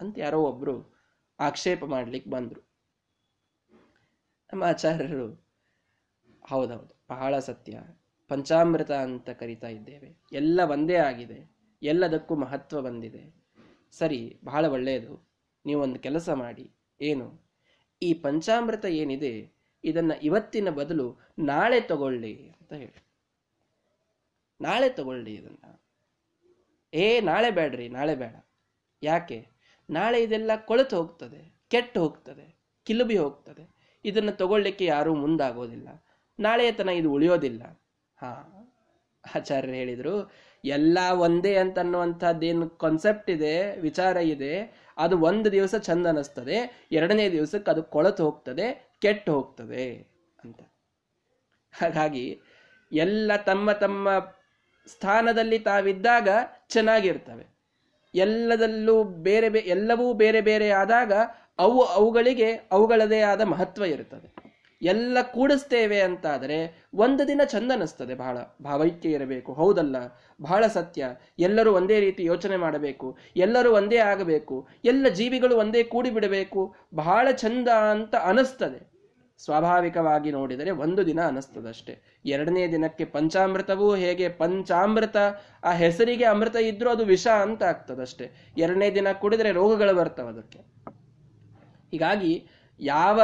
ಅಂತ 0.00 0.18
ಯಾರೋ 0.18 0.40
ಒಬ್ರು 0.42 0.76
ಆಕ್ಷೇಪ 1.40 1.84
ಮಾಡ್ಲಿಕ್ಕೆ 1.84 2.30
ಬಂದ್ರು. 2.30 2.60
ನಮ್ಮ 4.52 4.64
ಆಚಾರ್ಯರು, 4.64 5.26
ಹೌದೌದು, 6.48 6.94
ಬಹಳ 7.10 7.38
ಸತ್ಯ. 7.38 7.80
ಪಂಚಾಮೃತ 8.28 8.90
ಅಂತ 8.90 9.30
ಕರಿತಾ 9.30 9.68
ಇದ್ದೇವೆ. 9.68 10.10
ಎಲ್ಲ 10.32 10.60
ಒಂದೇ 10.70 10.94
ಆಗಿದೆ. 10.94 11.38
ಎಲ್ಲದಕ್ಕೂ 11.82 12.34
ಮಹತ್ವ 12.34 12.80
ಬಂದಿದೆ. 12.82 13.22
ಸರಿ, 13.92 14.20
ಬಹಳ 14.44 14.64
ಒಳ್ಳೆಯದು 14.66 15.14
ನೀವೊಂದು 15.66 15.98
ಕೆಲಸ 15.98 16.28
ಮಾಡಿ. 16.30 16.66
ಏನು? 17.00 17.26
ಈ 18.02 18.14
ಪಂಚಾಮೃತ 18.14 18.84
ಏನಿದೆ? 18.84 19.32
ಇದನ್ನ 19.84 20.12
ಇವತ್ತಿನ 20.22 20.70
ಬದಲು 20.70 21.06
ನಾಳೆ 21.38 21.80
ತಗೊಳ್ಳಿ 21.80 22.34
ಅಂತ 22.50 22.72
ಹೇಳಿ. 22.72 23.02
ನಾಳೆ 24.60 24.88
ತಗೊಳ್ಳಿ 24.88 25.34
ಇದನ್ನ. 25.34 25.64
ಏ, 26.94 27.20
ನಾಳೆ 27.20 27.50
ಬೇಡ್ರಿ, 27.50 27.88
ನಾಳೆ 27.88 28.14
ಬೇಡ. 28.14 28.34
ಯಾಕೆ? 29.02 29.48
ನಾಳೆ 29.90 30.22
ಇದೆಲ್ಲ 30.22 30.50
ಕೊಳೆತು 30.56 30.96
ಹೋಗ್ತದೆ, 30.96 31.60
ಕೆಟ್ಟು 31.68 32.00
ಹೋಗ್ತದೆ, 32.00 32.58
ಕಿಲುಬಿ 32.84 33.16
ಹೋಗ್ತದೆ. 33.18 33.76
ಇದನ್ನು 34.04 34.32
ತಗೊಳ್ಳಿಕ್ಕೆ 34.32 34.84
ಯಾರೂ 34.84 35.14
ಮುಂದಾಗೋದಿಲ್ಲ. 35.14 35.88
ನಾಳೆಯ 36.40 36.72
ತನ 36.72 36.88
ಇದು 36.88 37.12
ಉಳಿಯೋದಿಲ್ಲ. 37.12 37.62
ಹಾ, 38.16 38.54
ಆಚಾರ್ಯರು 39.34 39.76
ಹೇಳಿದರು, 39.76 40.32
ಎಲ್ಲ 40.64 40.98
ಒಂದೇ 41.12 41.56
ಅಂತ 41.56 41.78
ಅನ್ನುವಂಥದ್ದೇನು 41.78 42.70
ಕಾನ್ಸೆಪ್ಟ್ 42.70 43.30
ಇದೆ, 43.30 43.80
ವಿಚಾರ 43.80 44.16
ಇದೆ. 44.16 44.82
ಅದು 44.96 45.18
ಒಂದು 45.18 45.52
ದಿವಸ 45.52 45.74
ಚಂದ 45.74 46.06
ಅನ್ನಿಸ್ತದೆ, 46.06 46.88
ಎರಡನೇ 46.92 47.30
ದಿವಸಕ್ಕೆ 47.30 47.70
ಅದು 47.70 47.82
ಕೊಳತು 47.82 48.24
ಹೋಗ್ತದೆ, 48.24 48.96
ಕೆಟ್ಟು 49.00 49.32
ಹೋಗ್ತದೆ 49.32 50.08
ಅಂತ. 50.44 50.60
ಹಾಗಾಗಿ 51.72 52.40
ಎಲ್ಲ 52.92 53.32
ತಮ್ಮ 53.36 53.72
ತಮ್ಮ 53.72 54.08
ಸ್ಥಾನದಲ್ಲಿ 54.88 55.58
ತಾವಿದ್ದಾಗ 55.58 56.28
ಚೆನ್ನಾಗಿರ್ತವೆ. 56.68 57.58
ಎಲ್ಲದಲ್ಲೂ 58.14 59.04
ಬೇರೆ 59.04 59.48
ಬೇ, 59.48 59.58
ಎಲ್ಲವೂ 59.58 60.12
ಬೇರೆ 60.12 60.40
ಬೇರೆ 60.40 60.70
ಆದಾಗ 60.70 61.12
ಅವು 61.58 61.82
ಅವುಗಳಿಗೆ 61.82 62.52
ಅವುಗಳದೇ 62.52 63.20
ಆದ 63.20 63.40
ಮಹತ್ವ 63.40 63.84
ಇರುತ್ತದೆ 63.84 64.48
ಎಲ್ಲ 64.82 65.18
ಕೂಡಿಸ್ತೇವೆ 65.22 66.00
ಅಂತಾದರೆ 66.00 66.82
ಒಂದು 66.94 67.28
ದಿನ 67.28 67.40
ಚಂದ 67.44 67.72
ಅನಿಸ್ತದೆ 67.72 68.14
ಬಹಳ, 68.14 68.38
ಭಾವೈಕ್ಯ 68.62 69.08
ಇರಬೇಕು. 69.08 69.52
ಹೌದಲ್ಲ? 69.52 69.96
ಬಹಳ 70.42 70.66
ಸತ್ಯ. 70.66 71.06
ಎಲ್ಲರೂ 71.38 71.72
ಒಂದೇ 71.72 72.00
ರೀತಿ 72.00 72.24
ಯೋಚನೆ 72.24 72.56
ಮಾಡಬೇಕು. 72.56 73.18
ಎಲ್ಲರೂ 73.36 73.72
ಒಂದೇ 73.72 73.96
ಆಗಬೇಕು. 73.96 74.68
ಎಲ್ಲ 74.84 75.08
ಜೀವಿಗಳು 75.08 75.56
ಒಂದೇ 75.56 75.82
ಕೂಡಿ 75.82 76.10
ಬಿಡಬೇಕು 76.10 76.74
ಬಹಳ 76.94 77.30
ಚಂದ 77.30 77.68
ಅಂತ 77.68 78.14
ಅನಿಸ್ತದೆ 78.14 78.97
ಸ್ವಾಭಾವಿಕವಾಗಿ 79.38 80.30
ನೋಡಿದರೆ 80.30 80.70
ಒಂದು 80.70 81.06
ದಿನ 81.06 81.20
ಅನಿಸ್ತದಷ್ಟೇ. 81.26 82.20
ಎರಡನೇ 82.24 82.72
ದಿನಕ್ಕೆ 82.72 83.04
ಪಂಚಾಮೃತವೂ 83.04 83.94
ಹೇಗೆ 83.94 84.28
ಪಂಚಾಮೃತ, 84.28 85.16
ಆ 85.64 85.72
ಹೆಸರಿಗೆ 85.72 86.24
ಅಮೃತ 86.24 86.56
ಇದ್ರೂ 86.56 86.90
ಅದು 86.90 87.04
ವಿಷ 87.04 87.26
ಅಂತ 87.26 87.62
ಆಗ್ತದಷ್ಟೇ. 87.62 88.52
ಎರಡನೇ 88.58 88.94
ದಿನ 88.94 89.06
ಕುಡಿದ್ರೆ 89.12 89.52
ರೋಗಗಳು 89.52 89.94
ಬರ್ತವೆ 89.94 90.28
ಅದಕ್ಕೆ. 90.28 90.58
ಹೀಗಾಗಿ 91.90 92.48
ಯಾವ 92.80 93.20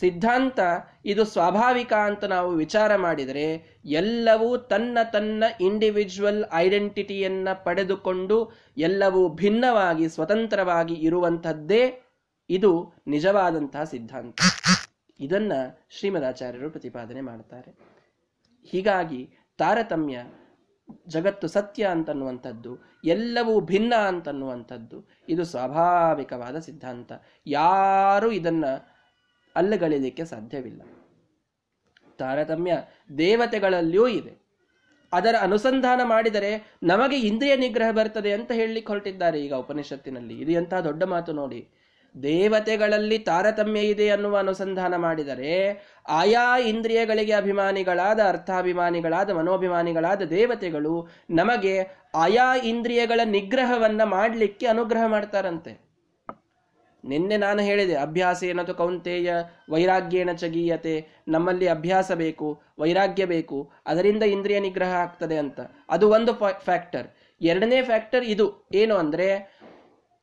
ಸಿದ್ಧಾಂತ 0.00 0.60
ಇದು 1.04 1.24
ಸ್ವಾಭಾವಿಕ 1.24 1.92
ಅಂತ 1.92 2.24
ನಾವು 2.24 2.50
ವಿಚಾರ 2.50 2.96
ಮಾಡಿದರೆ 2.96 3.78
ಎಲ್ಲವೂ 3.84 4.56
ತನ್ನ 4.56 4.98
ತನ್ನ 5.12 5.44
ಇಂಡಿವಿಜುವಲ್ 5.60 6.44
ಐಡೆಂಟಿಟಿಯನ್ನ 6.54 7.48
ಪಡೆದುಕೊಂಡು 7.64 8.52
ಎಲ್ಲವೂ 8.76 9.28
ಭಿನ್ನವಾಗಿ, 9.28 10.08
ಸ್ವತಂತ್ರವಾಗಿ 10.08 10.94
ಇರುವಂಥದ್ದೇ 10.94 12.02
ಇದು 12.50 12.94
ನಿಜವಾದಂತಹ 13.06 13.84
ಸಿದ್ಧಾಂತ. 13.84 14.40
ಇದನ್ನ 15.22 15.52
ಶ್ರೀಮದಾಚಾರ್ಯರು 15.90 16.70
ಪ್ರತಿಪಾದನೆ 16.70 17.20
ಮಾಡ್ತಾರೆ. 17.20 17.74
ಹೀಗಾಗಿ 18.64 19.30
ತಾರತಮ್ಯ 19.58 20.24
ಜಗತ್ತು 21.08 21.48
ಸತ್ಯ 21.48 21.86
ಅಂತನ್ನುವಂಥದ್ದು, 21.86 22.78
ಎಲ್ಲವೂ 23.04 23.60
ಭಿನ್ನ 23.60 23.94
ಅಂತನ್ನುವಂಥದ್ದು, 23.94 25.08
ಇದು 25.28 25.44
ಸ್ವಾಭಾವಿಕವಾದ 25.44 26.58
ಸಿದ್ಧಾಂತ. 26.58 27.12
ಯಾರು 27.46 28.32
ಇದನ್ನ 28.32 28.64
ಅಲ್ಲಗಳಿಲಿಕ್ಕೆ 29.56 30.24
ಸಾಧ್ಯವಿಲ್ಲ. 30.24 30.82
ತಾರತಮ್ಯ 32.18 32.78
ದೇವತೆಗಳಲ್ಲಿಯೂ 33.18 34.08
ಇದೆ. 34.08 34.42
ಅದರ 35.12 35.34
ಅನುಸಂಧಾನ 35.40 36.00
ಮಾಡಿದರೆ 36.04 36.76
ನಮಗೆ 36.82 37.20
ಇಂದ್ರಿಯ 37.20 37.56
ನಿಗ್ರಹ 37.56 37.90
ಬರ್ತದೆ 37.90 38.32
ಅಂತ 38.32 38.52
ಹೇಳಲಿಕ್ಕೆ 38.52 38.92
ಹೊರಟಿದ್ದಾರೆ 38.92 39.40
ಈಗ 39.40 39.54
ಉಪನಿಷತ್ತಿನಲ್ಲಿ. 39.54 40.38
ಇದು 40.38 40.52
ಎಂತಹ 40.52 40.80
ದೊಡ್ಡ 40.80 41.02
ಮಾತು 41.02 41.32
ನೋಡಿ. 41.32 41.68
ದೇವತೆಗಳಲ್ಲಿ 42.22 43.18
ತಾರತಮ್ಯ 43.18 43.80
ಇದೆ 43.80 44.10
ಅನ್ನುವ 44.10 44.38
ಅನುಸಂಧಾನ 44.38 44.96
ಮಾಡಿದರೆ 44.96 45.52
ಆಯಾ 46.08 46.58
ಇಂದ್ರಿಯಗಳಿಗೆ 46.58 47.32
ಅಭಿಮಾನಿಗಳಾದ, 47.32 48.20
ಅರ್ಥಾಭಿಮಾನಿಗಳಾದ, 48.28 49.30
ಮನೋಭಿಮಾನಿಗಳಾದ 49.30 50.22
ದೇವತೆಗಳು 50.22 51.08
ನಮಗೆ 51.30 51.82
ಆಯಾ 52.14 52.56
ಇಂದ್ರಿಯಗಳ 52.56 53.20
ನಿಗ್ರಹವನ್ನ 53.24 54.02
ಮಾಡಲಿಕ್ಕೆ 54.04 54.66
ಅನುಗ್ರಹ 54.66 55.06
ಮಾಡ್ತಾರಂತೆ. 55.06 55.92
ನಿನ್ನೆ 57.04 57.36
ನಾನು 57.36 57.62
ಹೇಳಿದೆ 57.62 57.94
ಅಭ್ಯಾಸ 57.94 58.42
ಏನದು 58.42 58.74
ಕೌಂತೆಯ 58.74 59.34
ವೈರಾಗ್ಯೇನ 59.70 60.32
ಚಗೀಯತೆ 60.32 61.06
ನಮ್ಮಲ್ಲಿ 61.28 61.68
ಅಭ್ಯಾಸ 61.68 62.12
ಬೇಕು, 62.12 62.62
ವೈರಾಗ್ಯ 62.78 63.24
ಬೇಕು, 63.24 63.72
ಅದರಿಂದ 63.86 64.22
ಇಂದ್ರಿಯ 64.22 64.60
ನಿಗ್ರಹ 64.60 64.92
ಆಗ್ತದೆ 64.92 65.38
ಅಂತ. 65.38 65.60
ಅದು 65.90 66.08
ಒಂದು 66.08 66.34
ಫ್ಯಾಕ್ಟರ್. 66.64 67.06
ಎರಡನೇ 67.40 67.82
ಫ್ಯಾಕ್ಟರ್ 67.82 68.24
ಇದು. 68.24 68.68
ಏನು 68.74 68.94
ಅಂದ್ರೆ 68.94 69.61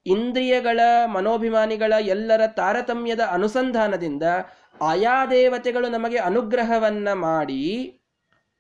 ಇಂದ್ರಿಯಗಳ 0.06 0.80
ಮನೋಭಿಮಾನಿಗಳ 1.06 1.94
ಎಲ್ಲರ 2.00 2.48
ತಾರತಮ್ಯದ 2.48 3.20
ಅನುಸಂಧಾನದಿಂದ 3.20 4.24
ಆಯಾ 4.82 5.26
ದೇವತೆಗಳು 5.26 5.90
ನಮಗೆ 5.90 6.18
ಅನುಗ್ರಹವನ್ನ 6.18 7.14
ಮಾಡಿ 7.14 8.00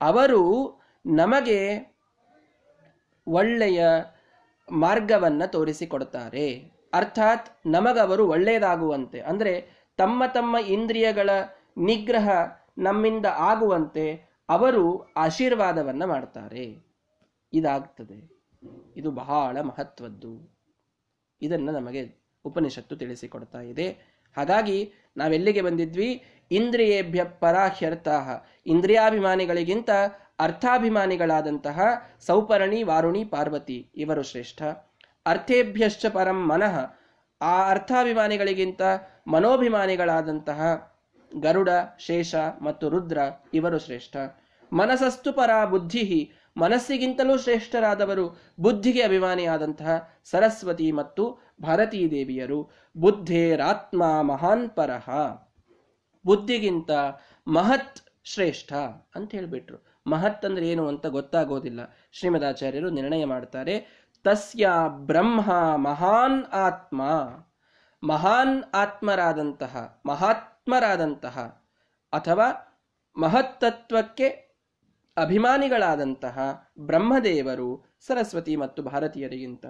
ಅವರು 0.01 0.81
ನಮಗೆ 1.05 1.89
ಒಳ್ಳೆಯ 3.27 3.85
ಮಾರ್ಗವನ್ನ 4.71 5.45
ತೋರಿಸಿಕೊಡ್ತಾರೆ 5.45 6.71
ಅರ್ಥಾತ್ 6.93 7.49
ನಮಗವರು 7.65 8.27
ಒಳ್ಳೆಯದಾಗುವಂತೆ, 8.27 9.19
ಅಂದರೆ 9.21 9.69
ತಮ್ಮ 9.97 10.23
ತಮ್ಮ 10.33 10.57
ಇಂದ್ರಿಯಗಳ 10.57 11.29
ನಿಗ್ರಹ 11.77 12.29
ನಮ್ಮಿಂದ 12.77 13.25
ಆಗುವಂತೆ 13.25 14.29
ಅವರು 14.49 15.13
ಆಶೀರ್ವಾದವನ್ನ 15.17 16.05
ಮಾಡ್ತಾರೆ. 16.05 16.93
ಇದಾಗ್ತದೆ. 17.53 18.39
ಇದು 18.97 19.11
ಬಹಳ 19.11 19.61
ಮಹತ್ವದ್ದು. 19.61 20.58
ಇದನ್ನ 21.41 21.69
ನಮಗೆ 21.69 22.19
ಉಪನಿಷತ್ತು 22.45 22.95
ತಿಳಿಸಿಕೊಡ್ತಾ 22.95 23.61
ಇದೆ. 23.61 23.89
ಹಾಗಾಗಿ 24.37 24.93
ನಾವೆಲ್ಲಿಗೆ 25.17 25.61
ಬಂದಿದ್ವಿ? 25.61 26.25
ಇಂದ್ರಿಯೇಭ್ಯ 26.51 27.23
ಪರಾಹ್ಯರ್ಥ 27.23 28.07
ಇಂದ್ರಿಯಾಭಿಮಾನಿಗಳಿಗಿಂತ 28.65 29.89
ಅರ್ಥಾಭಿಮಾನಿಗಳಾದಂತಹ 30.39 31.81
ಸೌಪರ್ಣಿ, 32.19 32.83
ವಾರುಣಿ, 32.83 33.25
ಪಾರ್ವತಿ 33.25 33.91
ಇವರು 33.95 34.23
ಶ್ರೇಷ್ಠ. 34.23 34.61
ಅರ್ಥೇಭ್ಯಶ್ಚ 35.25 36.05
ಪರಂ 36.05 36.47
ಮನಃ. 36.47 36.95
ಆ 37.41 37.69
ಅರ್ಥಾಭಿಮಾನಿಗಳಿಗಿಂತ 37.69 38.81
ಮನೋಭಿಮಾನಿಗಳಾದಂತಹ 39.27 40.91
ಗರುಡ, 41.39 41.69
ಶೇಷ 41.99 42.35
ಮತ್ತು 42.61 42.89
ರುದ್ರ 42.89 43.17
ಇವರು 43.53 43.79
ಶ್ರೇಷ್ಠ. 43.79 44.17
ಮನಸಸ್ತು 44.73 45.33
ಪರ 45.33 45.65
ಬುದ್ಧಿ 45.65 46.31
ಮನಸ್ಸಿಗಿಂತಲೂ 46.57 47.37
ಶ್ರೇಷ್ಠರಾದವರು 47.37 48.37
ಬುದ್ಧಿಗೆ 48.59 49.01
ಅಭಿಮಾನಿಯಾದಂತಹ 49.01 50.09
ಸರಸ್ವತಿ 50.23 50.91
ಮತ್ತು 50.91 51.39
ಭಾರತೀ 51.61 52.11
ದೇವಿಯರು 52.11 52.71
ಬುದ್ಧೇರಾತ್ಮ 52.97 54.21
ಮಹಾನ್ 54.21 54.69
ಪರಹ 54.69 55.09
ಬುದ್ಧಿಗಿಂತ 56.25 56.89
ಮಹತ್ 57.47 57.99
ಶ್ರೇಷ್ಠ 58.23 58.73
ಅಂತ 59.15 59.31
ಹೇಳ್ಬಿಟ್ರು. 59.31 60.01
ಮಹತ್ 60.07 60.45
ಅಂದ್ರೆ 60.45 60.69
ಏನು 60.69 60.87
ಅಂತ 60.87 61.05
ಗೊತ್ತಾಗೋದಿಲ್ಲ. 61.05 61.79
ಶ್ರೀಮದಾಚಾರ್ಯರು 62.11 62.89
ನಿರ್ಣಯ 62.89 63.25
ಮಾಡ್ತಾರೆ, 63.25 64.05
ತಸ್ಯ 64.23 64.69
ಬ್ರಹ್ಮ 64.87 65.51
ಮಹಾನ್ 65.75 66.45
ಆತ್ಮ. 66.45 67.01
ಮಹಾನ್ 68.03 68.63
ಆತ್ಮರಾದಂತಹ, 68.73 70.01
ಮಹಾತ್ಮರಾದಂತಹ 70.05 71.39
ಅಥವಾ 72.13 72.79
ಮಹತ್ತತ್ವಕ್ಕೆ 73.17 74.48
ಅಭಿಮಾನಿಗಳಾದಂತಹ 75.19 76.67
ಬ್ರಹ್ಮದೇವರು, 76.79 77.85
ಸರಸ್ವತಿ 77.99 78.55
ಮತ್ತು 78.55 78.83
ಭಾರತೀಯರಿಗಿಂತ. 78.83 79.65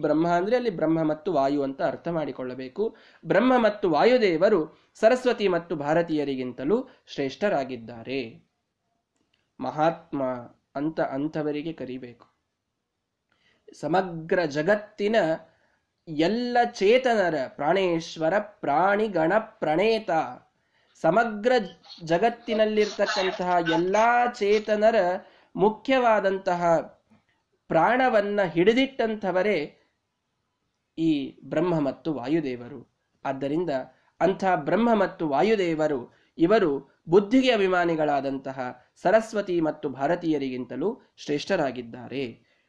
ಬ್ರಹ್ಮ 0.00 0.28
ಅಂದ್ರೆ 0.28 0.56
ಅಲ್ಲಿ 0.56 0.70
ಬ್ರಹ್ಮ 0.70 1.02
ಮತ್ತು 1.02 1.32
ವಾಯು 1.32 1.62
ಅಂತ 1.62 1.82
ಅರ್ಥ 1.82 2.08
ಮಾಡಿಕೊಳ್ಳಬೇಕು. 2.08 2.96
ಬ್ರಹ್ಮ 3.26 3.58
ಮತ್ತು 3.58 3.90
ವಾಯುದೇವರು 3.90 4.60
ಸರಸ್ವತಿ 4.94 5.48
ಮತ್ತು 5.48 5.76
ಭಾರತೀಯರಿಗಿಂತಲೂ 5.76 6.88
ಶ್ರೇಷ್ಠರಾಗಿದ್ದಾರೆ. 7.06 8.52
ಮಹಾತ್ಮ 9.60 10.22
ಅಂತ 10.74 11.00
ಅಂಥವರಿಗೆ 11.00 11.72
ಕರಿಬೇಕು. 11.72 12.26
ಸಮಗ್ರ 13.80 14.44
ಜಗತ್ತಿನ 14.44 15.16
ಎಲ್ಲ 16.08 16.56
ಚೇತನರ 16.72 17.34
ಪ್ರಾಣೇಶ್ವರ 17.48 18.38
ಪ್ರಾಣಿಗಣ 18.38 19.32
ಪ್ರಣೇತ 19.38 20.10
ಸಮಗ್ರ 21.02 21.52
ಜಗತ್ತಿನಲ್ಲಿರ್ತಕ್ಕಂತಹ 22.04 23.50
ಎಲ್ಲಾ 23.70 24.26
ಚೇತನರ 24.26 24.96
ಮುಖ್ಯವಾದಂತಹ 25.56 26.62
ಪ್ರಾಣವನ್ನ 27.68 28.40
ಹಿಡಿದಿಟ್ಟಂಥವರೇ 28.42 29.58
ಈ 30.98 31.38
ಬ್ರಹ್ಮ 31.44 31.80
ಮತ್ತು 31.80 32.14
ವಾಯುದೇವರು. 32.14 32.80
ಆದ್ದರಿಂದ 33.24 33.70
ಅಂಥ 34.20 34.44
ಬ್ರಹ್ಮ 34.56 34.94
ಮತ್ತು 34.94 35.28
ವಾಯುದೇವರು 35.28 36.00
ಇವರು 36.38 37.02
ಬುದ್ಧಿಗೆ 37.08 37.50
ಅಭಿಮಾನಿಗಳಾದಂತಹ 37.52 38.58
ಸರಸ್ವತಿ 39.02 39.60
ಮತ್ತು 39.60 39.88
ಭಾರತೀಯರಿಗಿಂತಲೂ 39.88 41.00
ಶ್ರೇಷ್ಠರಾಗಿದ್ದಾರೆ. 41.16 42.24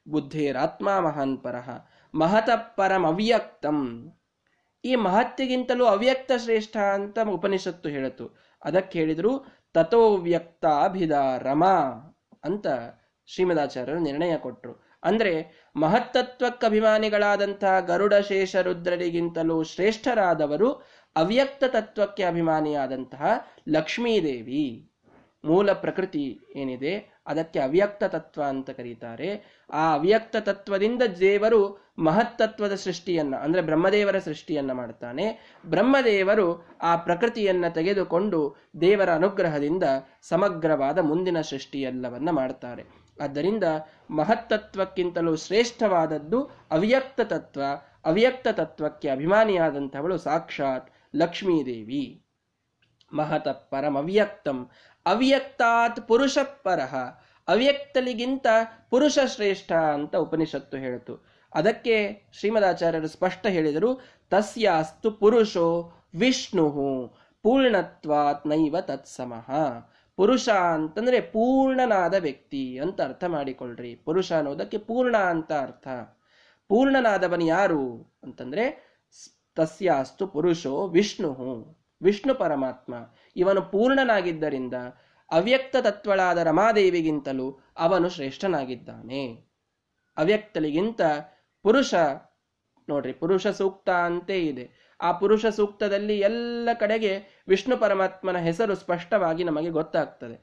ಬುದ್ಧೇರಾತ್ಮ 0.07 0.99
ಮಹಾನ್ 0.99 1.37
ಪರಹ 1.43 1.69
ಮಹತ 2.13 2.49
ಪರಮವ್ಯಕ್ತಂ. 2.77 3.79
ಈ 4.85 4.95
ಮಹತ್ತಿಗಿಂತಲೂ 4.95 5.85
ಅವ್ಯಕ್ತ 5.85 6.31
ಶ್ರೇಷ್ಠ 6.37 6.77
ಅಂತ 6.77 7.19
ಉಪನಿಷತ್ತು 7.19 7.89
ಹೇಳಿತು 7.89 8.37
ಅದಕ್ಕೆ 8.65 8.99
ಹೇಳಿದ್ರು 8.99 9.45
ತಥೋ 9.73 10.15
ವ್ಯಕ್ತ 10.15 10.65
ಅಭಿದ 10.65 11.11
ರಮಾ 11.39 11.75
ಅಂತ 12.43 12.67
ಶ್ರೀಮದಾಚಾರ್ಯರು 13.25 13.99
ನಿರ್ಣಯ 13.99 14.37
ಕೊಟ್ಟರು 14.37 14.93
ಅಂದ್ರೆ 15.03 15.63
ಮಹತ್ತತ್ವಕ್ಕೆ 15.75 16.65
ಅಭಿಮಾನಿಗಳಾದಂತಹ 16.65 17.79
ಗರುಡ 17.79 18.13
ಶೇಷ 18.13 18.55
ರುದ್ರರಿಗಿಂತಲೂ 18.55 19.63
ಶ್ರೇಷ್ಠರಾದವರು 19.63 20.73
ಅವ್ಯಕ್ತ 21.15 21.63
ತತ್ವಕ್ಕೆ 21.63 22.23
ಅಭಿಮಾನಿಯಾದಂತಹ 22.23 23.25
ಲಕ್ಷ್ಮೀದೇವಿ. 23.69 24.89
ಮೂಲ 25.45 25.73
ಪ್ರಕೃತಿ 25.73 26.39
ಏನಿದೆ? 26.55 27.12
ಅದಕ್ಕೆ 27.27 27.59
ಅವ್ಯಕ್ತ 27.59 28.03
ತತ್ವ 28.03 28.43
ಅಂತ 28.43 28.69
ಕರೀತಾರೆ. 28.69 29.61
ಆ 29.73 29.93
ಅವ್ಯಕ್ತ 29.93 30.35
ತತ್ವದಿಂದ 30.35 31.03
ದೇವರು 31.19 31.83
ಮಹತ್ತತ್ವದ 31.99 32.75
ಸೃಷ್ಟಿಯನ್ನ, 32.75 33.35
ಅಂದ್ರೆ 33.35 33.61
ಬ್ರಹ್ಮದೇವರ 33.61 34.19
ಸೃಷ್ಟಿಯನ್ನ 34.19 34.71
ಮಾಡ್ತಾನೆ. 34.71 35.55
ಬ್ರಹ್ಮದೇವರು 35.65 36.67
ಆ 36.81 36.95
ಪ್ರಕೃತಿಯನ್ನ 36.95 37.65
ತೆಗೆದುಕೊಂಡು 37.67 38.55
ದೇವರ 38.81 39.13
ಅನುಗ್ರಹದಿಂದ 39.13 39.83
ಸಮಗ್ರವಾದ 40.21 40.99
ಮುಂದಿನ 40.99 41.41
ಸೃಷ್ಟಿಯೆಲ್ಲವನ್ನ 41.41 42.29
ಮಾಡ್ತಾರೆ. 42.29 42.83
ಆದ್ದರಿಂದ 43.21 43.63
ಮಹತ್ತತ್ವಕ್ಕಿಂತಲೂ 44.09 45.35
ಶ್ರೇಷ್ಠವಾದದ್ದು 45.35 46.49
ಅವ್ಯಕ್ತ 46.71 47.21
ತತ್ವ. 47.21 47.61
ಅವ್ಯಕ್ತ 48.05 48.47
ತತ್ವಕ್ಕೆ 48.47 49.09
ಅಭಿಮಾನಿಯಾದಂಥವಳು 49.09 50.17
ಸಾಕ್ಷಾತ್ 50.17 50.91
ಲಕ್ಷ್ಮೀದೇವಿ. 51.15 52.22
ಮಹತ 53.13 53.47
ಪರಮವ್ಯಕ್ತಂ 53.47 54.69
ಅವ್ಯಕ್ತಾತ್ 55.05 56.07
ಪುರುಷ 56.07 56.37
ಪರಹ 56.63 56.95
ಅವ್ಯಕ್ತಲಿಗಿಂತ 57.47 58.47
ಪುರುಷ 58.89 59.19
ಶ್ರೇಷ್ಠ 59.25 59.71
ಅಂತ 59.71 60.15
ಉಪನಿಷತ್ತು 60.15 60.77
ಹೇಳಿತು 60.77 61.33
ಅದಕ್ಕೆ 61.55 62.23
ಶ್ರೀಮದಾಚಾರ್ಯರು 62.33 63.07
ಸ್ಪಷ್ಟ 63.07 63.45
ಹೇಳಿದರು, 63.45 64.01
ತಸ್ಯಾಸ್ತು 64.29 65.11
ಪುರುಷೋ 65.11 65.91
ವಿಷ್ಣು. 66.19 66.65
ಪೂರ್ಣತ್ವಾತ್ 67.43 68.47
ನೈವ 68.47 68.81
ತತ್ಸಮಃ. 68.81 69.51
ಪುರುಷ 70.15 70.49
ಅಂತಂದ್ರೆ 70.49 71.21
ಪೂರ್ಣನಾದ 71.21 72.13
ವ್ಯಕ್ತಿ 72.13 72.77
ಅಂತ 72.77 73.01
ಅರ್ಥ 73.01 73.23
ಮಾಡಿಕೊಳ್ಳ್ರಿ 73.23 73.95
ಪುರುಷ 73.95 74.31
ಅನ್ನೋದಕ್ಕೆ 74.31 74.77
ಪೂರ್ಣ 74.77 75.17
ಅಂತ 75.17 75.51
ಅರ್ಥ. 75.51 75.87
ಪೂರ್ಣನಾದವನು 76.67 77.45
ಯಾರು 77.45 78.13
ಅಂತಂದ್ರೆ 78.23 78.65
ತಸ್ಯಾಸ್ತು 79.55 80.27
ಪುರುಷೋ 80.27 80.87
ವಿಷ್ಣು. 80.87 81.82
ವಿಷ್ಣು 82.03 82.35
ಪರಮಾತ್ಮ. 82.35 82.93
ಇವನು 83.35 83.61
ಪೂರ್ಣನಾಗಿದ್ದರಿಂದ 83.61 84.73
ಅವ್ಯಕ್ತ 85.31 85.75
ತತ್ವಳಾದ 85.81 86.37
ರಮಾದೇವಿಗಿಂತಲೂ 86.37 87.59
ಅವನು 87.77 88.09
ಶ್ರೇಷ್ಠನಾಗಿದ್ದಾನೆ. 88.09 89.23
ಅವ್ಯಕ್ತಲಿಗಿಂತ 90.17 91.01
ಪುರುಷ, 91.63 91.93
ನೋಡ್ರಿ 92.89 93.13
ಪುರುಷ 93.13 93.47
ಸೂಕ್ತ 93.47 93.89
ಅಂತೇ 93.89 94.39
ಇದೆ. 94.39 94.95
ಆ 95.01 95.11
ಪುರುಷ 95.11 95.45
ಸೂಕ್ತದಲ್ಲಿ 95.45 96.19
ಎಲ್ಲ 96.19 96.69
ಕಡೆಗೆ 96.79 97.43
ವಿಷ್ಣು 97.47 97.77
ಪರಮಾತ್ಮನ 97.77 98.37
ಹೆಸರು 98.37 98.75
ಸ್ಪಷ್ಟವಾಗಿ 98.75 99.43
ನಮಗೆ 99.43 99.69
ಗೊತ್ತಾಗ್ತದೆ. 99.69 100.37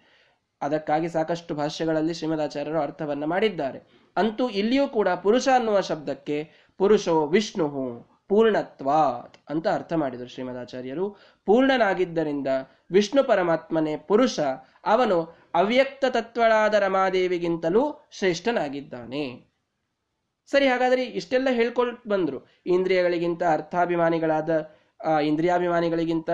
ಅದಕ್ಕಾಗಿ 0.63 1.09
ಸಾಕಷ್ಟು 1.09 1.55
ಭಾಷೆಗಳಲ್ಲಿ 1.55 2.15
ಶ್ರೀಮದಾಚಾರ್ಯರು 2.15 2.81
ಅರ್ಥವನ್ನ 2.81 3.25
ಮಾಡಿದ್ದಾರೆ. 3.25 3.79
ಅಂತೂ 4.17 4.49
ಇಲ್ಲಿಯೂ 4.49 4.89
ಕೂಡ 4.89 5.09
ಪುರುಷ 5.09 5.49
ಅನ್ನುವ 5.55 5.81
ಶಬ್ದಕ್ಕೆ 5.81 6.51
ಪುರುಷೋ 6.79 7.27
ವಿಷ್ಣು 7.27 7.67
ಪೂರ್ಣತ್ವಾತ್ 8.31 9.37
ಅಂತ 9.49 9.67
ಅರ್ಥ 9.69 9.93
ಮಾಡಿದರು 10.03 10.31
ಶ್ರೀಮದಾಚಾರ್ಯರು. 10.35 11.07
ಪೂರ್ಣನಾಗಿದ್ದರಿಂದ 11.49 12.49
ವಿಷ್ಣು 12.93 13.23
ಪರಮಾತ್ಮನೇ 13.25 13.95
ಪುರುಷ, 14.11 14.39
ಅವನು 14.85 15.19
ಅವ್ಯಕ್ತ 15.55 16.05
ತತ್ವಳಾದ 16.11 16.75
ರಮಾದೇವಿಗಿಂತಲೂ 16.87 17.85
ಶ್ರೇಷ್ಠನಾಗಿದ್ದಾನೆ. 18.19 19.25
ಸರಿ, 20.51 20.67
ಹಾಗಾದ್ರೆ 20.67 21.03
ಇಷ್ಟೆಲ್ಲ 21.19 21.49
ಹೇಳ್ಕೊಳ್ 21.51 21.93
ಬಂದ್ರು. 22.09 22.39
ಇಂದ್ರಿಯಗಳಿಗಿಂತ 22.67 23.43
ಅರ್ಥಾಭಿಮಾನಿಗಳಾದ 23.53 24.51
ಇಂದ್ರಿಯಾಭಿಮಾನಿಗಳಿಗಿಂತ 25.25 26.31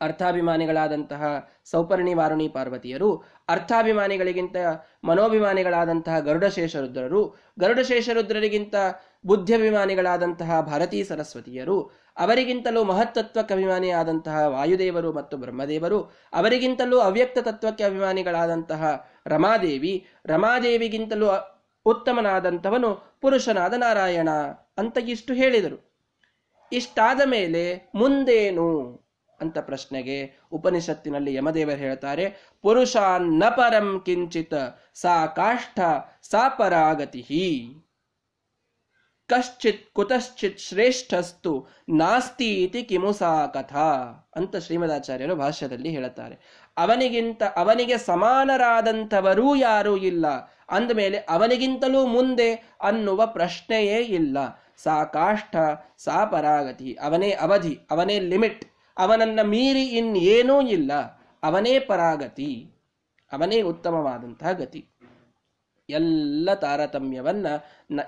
ಅರ್ಥಾಭಿಮಾನಿಗಳಾದಂತಹ 0.00 1.50
ಸೌಪರ್ಣಿ 1.64 2.14
ವಾರುಣಿ 2.14 2.48
ಪಾರ್ವತಿಯರು, 2.48 3.24
ಅರ್ಥಾಭಿಮಾನಿಗಳಿಗಿಂತ 3.48 4.56
ಮನೋಭಿಮಾನಿಗಳಾದಂತಹ 5.04 6.18
ಗರುಡಶೇಷರುದ್ರರು 6.20 7.36
ಗರುಡಶೇಷರುದ್ರರಿಗಿಂತ 7.58 8.74
ಬುದ್ಧಿಭಿಮಾನಿಗಳಾದಂತಹ 9.26 10.60
ಭಾರತೀ 10.60 11.04
ಸರಸ್ವತಿಯರು, 11.04 11.90
ಅವರಿಗಿಂತಲೂ 12.16 12.84
ಮಹತ್ತತ್ವಕ್ಕೆ 12.84 13.54
ಅಭಿಮಾನಿಯಾದಂತಹ 13.54 14.46
ವಾಯುದೇವರು 14.46 15.12
ಮತ್ತು 15.12 15.36
ಬ್ರಹ್ಮದೇವರು, 15.36 16.02
ಅವರಿಗಿಂತಲೂ 16.32 16.98
ಅವ್ಯಕ್ತ 16.98 17.38
ತತ್ವಕ್ಕೆ 17.38 17.84
ಅಭಿಮಾನಿಗಳಾದಂತಹ 17.84 19.10
ರಮಾದೇವಿ, 19.26 20.06
ರಮಾದೇವಿಗಿಂತಲೂ 20.26 21.28
ಉತ್ತಮನಾದಂಥವನು 21.86 23.18
ಪುರುಷನಾದ 23.20 23.74
ನಾರಾಯಣ 23.74 24.28
ಅಂತ 24.78 24.98
ಇಷ್ಟು 25.08 25.34
ಹೇಳಿದರು. 25.34 25.78
ಇಷ್ಟಾದ 26.72 27.20
ಮೇಲೆ 27.24 27.90
ಮುಂದೇನು? 27.94 29.07
ಅಂತ 29.40 29.58
ಪ್ರಶ್ನೆಗೆ 29.58 30.32
ಉಪನಿಷತ್ತಿನಲ್ಲಿ 30.52 31.34
ಯಮದೇವರು 31.34 31.76
ಹೇಳ್ತಾರೆ, 31.76 32.24
ಪುರುಷಾನ್ನ 32.62 33.44
ಪರಂ 33.56 34.02
ಕಿಂಚಿತ್ 34.06 34.58
ಸಾ 34.94 35.26
ಕಾಷ್ಠ 35.26 35.80
ಸಾ 36.22 36.48
ಪರಾಗತಿ 36.48 37.22
ಕಶ್ಚಿತ್ 39.30 39.94
ಕುತಶ್ಚಿತ್ 39.94 40.58
ಶ್ರೇಷ್ಠಸ್ತು 40.58 41.68
ನಾಸ್ತಿ 41.88 42.64
ಇತಿ 42.64 42.82
ಕಿಮುಸಾ 42.82 43.46
ಕಥಾ 43.46 43.88
ಅಂತ 44.36 44.56
ಶ್ರೀಮದಾಚಾರ್ಯರು 44.56 45.36
ಭಾಷ್ಯದಲ್ಲಿ 45.36 45.90
ಹೇಳುತ್ತಾರೆ 45.90 46.36
ಅವನಿಗಿಂತ 46.76 47.42
ಅವನಿಗೆ 47.56 47.98
ಸಮಾನರಾದಂಥವರೂ 47.98 49.54
ಯಾರೂ 49.54 49.96
ಇಲ್ಲ. 49.96 50.26
ಅಂದಮೇಲೆ 50.68 51.18
ಅವನಿಗಿಂತಲೂ 51.18 52.06
ಮುಂದೆ 52.06 52.54
ಅನ್ನುವ 52.82 53.26
ಪ್ರಶ್ನೆಯೇ 53.26 53.98
ಇಲ್ಲ. 53.98 54.38
ಸಾ 54.76 55.04
ಕಾಷ್ಠ 55.04 55.56
ಸಾ 55.98 56.24
ಪರಾಗತಿ 56.24 56.94
ಅವನೇ 56.94 57.30
ಅವಧಿ, 57.30 57.78
ಅವನೇ 57.90 58.20
ಲಿಮಿಟ್. 58.20 58.64
ಅವನನ್ನ 58.98 59.40
ಮೀರಿ 59.42 59.82
ಇನ್ನೇನೂ 59.82 60.60
ಇಲ್ಲ. 60.60 60.92
ಅವನೇ 61.42 61.78
ಪರಾಗತಿ. 61.78 62.70
ಅವನೇ 63.32 63.62
ಉತ್ತಮವಾದಂತಹ 63.62 64.52
ಗತಿ. 64.52 64.86
ಎಲ್ಲ 65.90 66.54
ತಾರತಮ್ಯವನ್ನ 66.54 67.46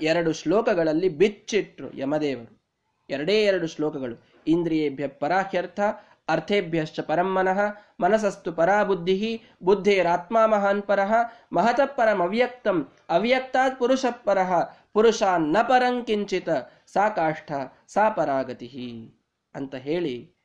ಎರಡು 0.03 0.33
ಶ್ಲೋಕಗಳಲ್ಲಿ 0.33 1.09
ಬಿಚ್ಚಿಟ್ರು 1.09 1.97
ಯಮದೇವರು. 1.97 2.63
ಎರಡೇ 3.11 3.43
ಎರಡು 3.43 3.67
ಶ್ಲೋಕಗಳು. 3.67 4.25
ಇಂದ್ರಿಯೇಭ್ಯ 4.47 5.09
ಪರಾಹ್ಯರ್ಥ, 5.09 5.81
ಅರ್ಥೇಭ್ಯಶ್ಚ 6.29 7.01
ಪರಮ್ಮನಃ 7.01 7.59
ಮನಸಸ್ತು 8.01 8.53
ಪರಾ 8.53 8.83
ಬುದ್ಧಿ 8.85 9.43
ಬುದ್ಧೇರಾತ್ಮ 9.63 10.47
ಮಹಾನ್ 10.47 10.83
ಪರಃ, 10.83 11.13
ಮಹತಃ 11.53 11.87
ಪರಂ 11.87 12.21
ಅವ್ಯಕ್ತಂ 12.21 12.93
ಅವ್ಯಕ್ತಾತ್ 13.09 13.79
ಪುರುಷ 13.79 14.05
ಪರಃ 14.25 14.53
ಪುರುಷ 14.93 15.23
ನ 15.39 15.57
ಪರಂಕಿಂಚಿತ 15.63 16.49
ಸಾ 16.87 17.09
ಕಾಷ್ಠ 17.09 17.53
ಸಾ 17.87 18.11
ಪರಾಗತಿ 18.11 19.15
ಅಂತ 19.55 19.75
ಹೇಳಿ 19.75 20.40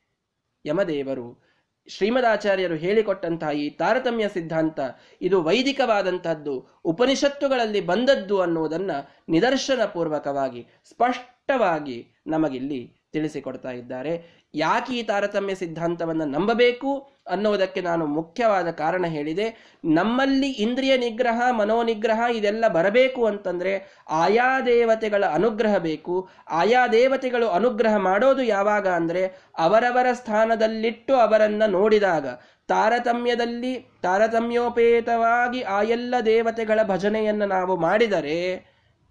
ಯಮದೇವರು. 0.65 1.45
ಶ್ರೀಮದಾಚಾರ್ಯರು 1.87 2.75
ಹೇಳಿಕೊಟ್ಟಂತಹ 2.75 3.49
ಈ 3.49 3.69
ತಾರತಮ್ಯ 3.69 4.27
ಸಿದ್ಧಾಂತ 4.27 4.79
ಇದು 5.21 5.43
ವೈದಿಕವಾದಂತಹದ್ದು, 5.43 6.81
ಉಪನಿಷತ್ತುಗಳಲ್ಲಿ 6.85 7.81
ಬಂದದ್ದು 7.81 8.41
ಅನ್ನುವುದನ್ನ 8.41 8.91
ನಿದರ್ಶನ 9.29 9.85
ಪೂರ್ವಕವಾಗಿ 9.85 10.67
ಸ್ಪಷ್ಟವಾಗಿ 10.89 12.07
ನಮಗಿಲ್ಲಿ 12.27 12.93
ತಿಳಿಸಿಕೊಡ್ತಾ 13.11 13.71
ಇದ್ದಾರೆ. 13.71 14.45
ಯಾಕೆ 14.55 14.93
ಈ 14.93 15.03
ತಾರತಮ್ಯ 15.03 15.55
ಸಿದ್ಧಾಂತವನ್ನು 15.55 16.25
ನಂಬಬೇಕು? 16.25 17.14
ಅನ್ನುವುದಕ್ಕೆ 17.27 17.81
ನಾನು 17.81 18.05
ಮುಖ್ಯವಾದ 18.05 18.71
ಕಾರಣ 18.71 19.05
ಹೇಳಿದೆ. 19.05 19.77
ನಮ್ಮಲ್ಲಿ 19.83 20.49
ಇಂದ್ರಿಯ 20.51 20.97
ನಿಗ್ರಹ, 20.97 21.51
ಮನೋನಿಗ್ರಹ 21.51 22.21
ಇದೆಲ್ಲ 22.33 22.67
ಬರಬೇಕು 22.67 23.25
ಅಂತಂದ್ರೆ 23.25 24.03
ಆಯಾ 24.09 24.59
ದೇವತೆಗಳ 24.61 25.23
ಅನುಗ್ರಹ 25.25 25.77
ಬೇಕು. 25.77 26.29
ಆಯಾ 26.49 26.87
ದೇವತೆಗಳು 26.87 27.47
ಅನುಗ್ರಹ 27.47 27.95
ಮಾಡೋದು 27.97 28.43
ಯಾವಾಗ 28.43 28.87
ಅಂದ್ರೆ 28.87 29.53
ಅವರವರ 29.57 30.07
ಸ್ಥಾನದಲ್ಲಿಟ್ಟು 30.13 31.15
ಅವರನ್ನ 31.15 31.63
ನೋಡಿದಾಗ. 31.65 32.27
ತಾರತಮ್ಯದಲ್ಲಿ, 32.67 33.79
ತಾರತಮ್ಯೋಪೇತವಾಗಿ 34.01 35.61
ಆ 35.61 35.81
ಎಲ್ಲ 35.81 36.15
ದೇವತೆಗಳ 36.25 36.79
ಭಜನೆಯನ್ನು 36.83 37.45
ನಾವು 37.45 37.77
ಮಾಡಿದರೆ 37.77 38.65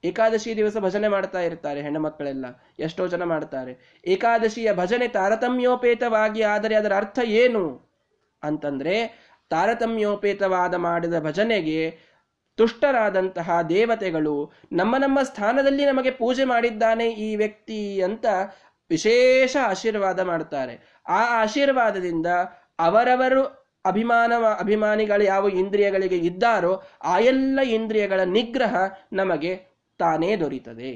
ಏಕಾದಶಿ 0.05 0.57
ದಿವಸ 0.57 0.77
ಭಜನೆ 0.77 1.09
ಮಾಡ್ತಾ 1.09 1.41
ಇರ್ತಾರೆ 1.41 1.83
ಹೆಣ್ಣುಮಕ್ಕಳೆಲ್ಲ, 1.83 2.47
ಎಷ್ಟೋ 2.79 3.07
ಜನ 3.07 3.23
ಮಾಡ್ತಾರೆ. 3.23 4.03
ಏಕಾದಶಿಯ 4.07 4.73
ಭಜನೆ 4.73 5.09
ತಾರತಮ್ಯೋಪೇತವಾಗಿ, 5.09 6.43
ಆದರೆ 6.43 6.75
ಅದರ 6.75 6.95
ಅರ್ಥ 6.97 7.19
ಏನು? 7.25 7.84
ಅಂತಂದ್ರೆ 8.45 8.97
ತಾರತಮ್ಯೋಪೇತವಾದ 9.51 10.75
ಮಾಡಿದ 10.75 11.17
ಭಜನೆಗೆ 11.21 11.81
ತುಷ್ಟರಾದಂತಹ 12.59 13.61
ದೇವತೆಗಳು 13.69 14.35
ನಮ್ಮ 14.73 14.95
ನಮ್ಮ 14.97 15.19
ಸ್ಥಾನದಲ್ಲಿ 15.23 15.85
ನಮಗೆ 15.85 16.11
ಪೂಜೆ 16.11 16.45
ಮಾಡಿದ್ದಾನೆ 16.45 17.07
ಈ 17.11 17.37
ವ್ಯಕ್ತಿ 17.37 17.81
ಅಂತ 18.03 18.27
ವಿಶೇಷ 18.91 19.57
ಆಶೀರ್ವಾದ 19.67 20.21
ಮಾಡ್ತಾರೆ 20.21 20.75
ಆ 21.09 21.21
ಆಶೀರ್ವಾದದಿಂದ 21.43 22.27
ಅವರವರು 22.81 23.43
ಅಭಿಮಾನ 23.85 24.33
ಅಭಿಮಾನಿಗಳು 24.61 25.25
ಯಾವ 25.25 25.49
ಇಂದ್ರಿಯಗಳಿಗೆ 25.55 26.19
ಇದ್ದಾರೋ 26.19 26.73
ಆ 27.05 27.19
ಎಲ್ಲ 27.19 27.61
ಇಂದ್ರಿಯಗಳ 27.71 28.21
ನಿಗ್ರಹ 28.37 28.75
ನಮಗೆ 29.13 29.53
ತಾನೇ 30.01 30.31
ದೊರೀತದೆ. 30.37 30.93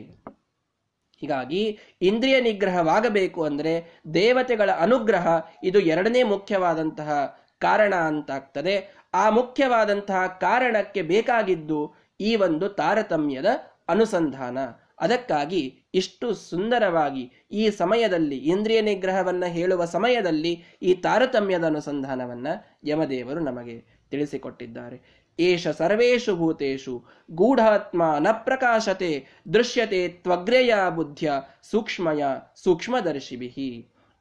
ಹೀಗಾಗಿ 1.20 1.78
ಇಂದ್ರಿಯ 2.02 2.40
ನಿಗ್ರಹವಾಗಬೇಕು 2.40 3.44
ಅಂದರೆ 3.44 4.02
ದೇವತೆಗಳ 4.14 4.70
ಅನುಗ್ರಹ 4.70 5.26
ಇದು 5.62 5.80
ಎರಡನೇ 5.80 6.22
ಮುಖ್ಯವಾದಂತಹ 6.22 7.38
ಕಾರಣ 7.58 7.94
ಅಂತಾಗ್ತದೆ. 7.94 8.74
ಆ 9.14 9.30
ಮುಖ್ಯವಾದಂತಹ 9.30 10.26
ಕಾರಣಕ್ಕೆ 10.40 11.02
ಬೇಕಾಗಿದ್ದು 11.02 11.94
ಈ 12.20 12.36
ಒಂದು 12.36 12.68
ತಾರತಮ್ಯದ 12.68 13.46
ಅನುಸಂಧಾನ. 13.88 14.58
ಅದಕ್ಕಾಗಿ 15.00 15.62
ಇಷ್ಟು 15.94 16.34
ಸುಂದರವಾಗಿ 16.34 17.32
ಈ 17.52 17.70
ಸಮಯದಲ್ಲಿ 17.70 18.36
ಇಂದ್ರಿಯ 18.36 18.80
ನಿಗ್ರಹವನ್ನು 18.80 19.46
ಹೇಳುವ 19.46 19.84
ಸಮಯದಲ್ಲಿ 19.84 20.52
ಈ 20.82 20.94
ತಾರತಮ್ಯದ 20.94 21.64
ಅನುಸಂಧಾನವನ್ನು 21.64 22.78
ಯಮದೇವರು 22.84 23.40
ನಮಗೆ 23.40 23.76
ತಿಳಿಸಿಕೊಟ್ಟಿದ್ದಾರೆ. 24.10 25.17
ಏಷ 25.38 25.68
ಸರ್ವೇಷು 25.68 26.36
ಭೂತೇಷು. 26.36 27.04
ಗೂಢಾತ್ಮ 27.30 28.02
ನ 28.18 28.28
ಪ್ರಕಾಶತೆ, 28.32 29.26
ದೃಶ್ಯತೆ 29.54 30.08
ತ್ವಗ್ರೆಯ 30.08 30.74
ಬುದ್ಧಿಯ, 30.96 31.32
ಸೂಕ್ಷ್ಮಯ 31.70 32.24
ಸೂಕ್ಷ್ಮದರ್ಶಿಭಿ 32.64 33.48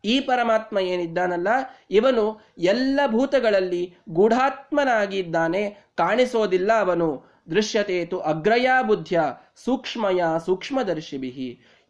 ಈ 0.03 0.19
ಪರಮಾತ್ಮ 0.19 0.77
ಏನಿದ್ದಾನಲ್ಲ, 0.79 1.47
ಇವನು 1.91 2.25
ಎಲ್ಲ 2.57 2.99
ಭೂತಗಳಲ್ಲಿ 3.07 3.95
ಗೂಢಾತ್ಮನಾಗಿದ್ದಾನೆ, 4.09 5.63
ಕಾಣಿಸೋದಿಲ್ಲ 5.97 6.71
ಅವನು. 6.79 7.37
ದೃಶ್ಯತೇತು 7.49 8.19
ಅಗ್ರಯ 8.19 8.69
ಬುದ್ಧಿಯ, 8.81 9.21
ಸೂಕ್ಷ್ಮಯ 9.65 10.21
ಸೂಕ್ಷ್ಮದರ್ಶಿಭಿ 10.45 11.31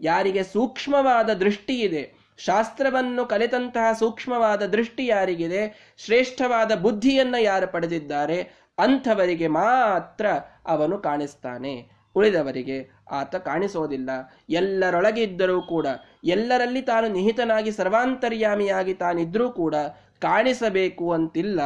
ಯಾರಿಗೆ 0.02 0.44
ಸೂಕ್ಷ್ಮವಾದ 0.44 1.30
ದೃಷ್ಟಿ 1.30 1.80
ಇದೆ 1.80 2.04
ಶಾಸ್ತ್ರವನ್ನು 2.38 3.26
ಕಲಿತಂತಹ 3.26 3.94
ಸೂಕ್ಷ್ಮವಾದ 3.94 4.64
ದೃಷ್ಟಿ 4.66 5.08
ಯಾರಿಗಿದೆ, 5.08 5.62
ಶ್ರೇಷ್ಠವಾದ 5.98 6.72
ಬುದ್ಧಿಯನ್ನು 6.76 7.40
ಯಾರು 7.42 7.72
ಪಡೆದಿದ್ದಾರೆ 7.72 8.67
ಅಂಥವರಿಗೆ 8.80 9.48
ಮಾತ್ರ 9.48 10.26
ಅವನು 10.66 10.98
ಕಾಣಿಸ್ತಾನೆ. 10.98 11.92
ಉಳಿದವರಿಗೆ 12.16 12.90
ಆತ 13.12 13.36
ಕಾಣಿಸೋದಿಲ್ಲ. 13.36 14.10
ಎಲ್ಲರೊಳಗಿದ್ದರೂ 14.50 15.62
ಕೂಡ, 15.62 15.88
ಎಲ್ಲರಲ್ಲಿ 16.24 16.82
ತಾನು 16.82 17.08
ನಿಹಿತನಾಗಿ 17.08 17.72
ಸರ್ವಾಂತರ್ಯಾಮಿಯಾಗಿ 17.72 18.94
ತಾನಿದ್ರೂ 18.94 19.50
ಕೂಡ 19.52 19.76
ಕಾಣಿಸಬೇಕು 20.22 21.12
ಅಂತಿಲ್ಲ. 21.12 21.60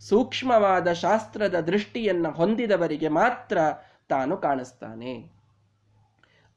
ಸೂಕ್ಷ್ಮವಾದ 0.00 0.92
ಶಾಸ್ತ್ರದ 0.92 1.60
ದೃಷ್ಟಿಯನ್ನು 1.60 2.30
ಹೊಂದಿದವರಿಗೆ 2.30 3.08
ಮಾತ್ರ 3.08 3.58
ತಾನು 4.08 4.36
ಕಾಣಿಸ್ತಾನೆ. 4.36 5.38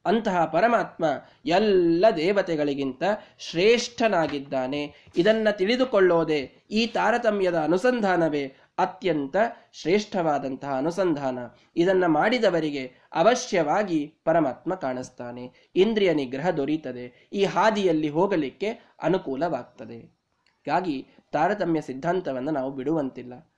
ಅಂತಹ 0.06 0.46
ಪರಮಾತ್ಮ 0.46 1.06
ಎಲ್ಲ 1.46 2.06
ದೇವತೆಗಳಿಗಿಂತ 2.18 3.04
ಶ್ರೇಷ್ಠನಾಗಿದ್ದಾನೆ. 3.40 5.12
ಇದನ್ನು 5.18 5.58
ತಿಳಿದುಕೊಳ್ಳೋದೆ 5.58 6.52
ಈ 6.72 6.88
ತಾರತಮ್ಯದ 6.88 7.58
ಅನುಸಂಧಾನವೇ. 7.60 8.54
ಅತ್ಯಂತ 8.82 9.36
ಶ್ರೇಷ್ಠವಾದಂತಹ 9.72 10.78
ಅನುಸಂಧಾನ. 10.78 11.40
ಇದನ್ನ 11.76 12.06
ಮಾಡಿದವರಿಗೆ 12.06 12.96
ಅವಶ್ಯವಾಗಿ 13.14 14.14
ಪರಮಾತ್ಮ 14.26 14.76
ಕಾಣಿಸ್ತಾನೆ. 14.76 15.72
ಇಂದ್ರಿಯ 15.76 16.14
ನಿಗ್ರಹ 16.14 16.50
ದೊರೀತದೆ. 16.50 17.30
ಈ 17.34 17.46
ಹಾದಿಯಲ್ಲಿ 17.46 18.10
ಹೋಗಲಿಕ್ಕೆ 18.10 18.96
ಅನುಕೂಲವಾಗ್ತದೆ. 19.02 19.98
ಹೀಗಾಗಿ 19.98 21.08
ತಾರತಮ್ಯ 21.32 21.82
ಸಿದ್ಧಾಂತವನ್ನು 21.82 22.52
ನಾವು 22.52 22.72
ಬಿಡುವಂತಿಲ್ಲ. 22.72 23.54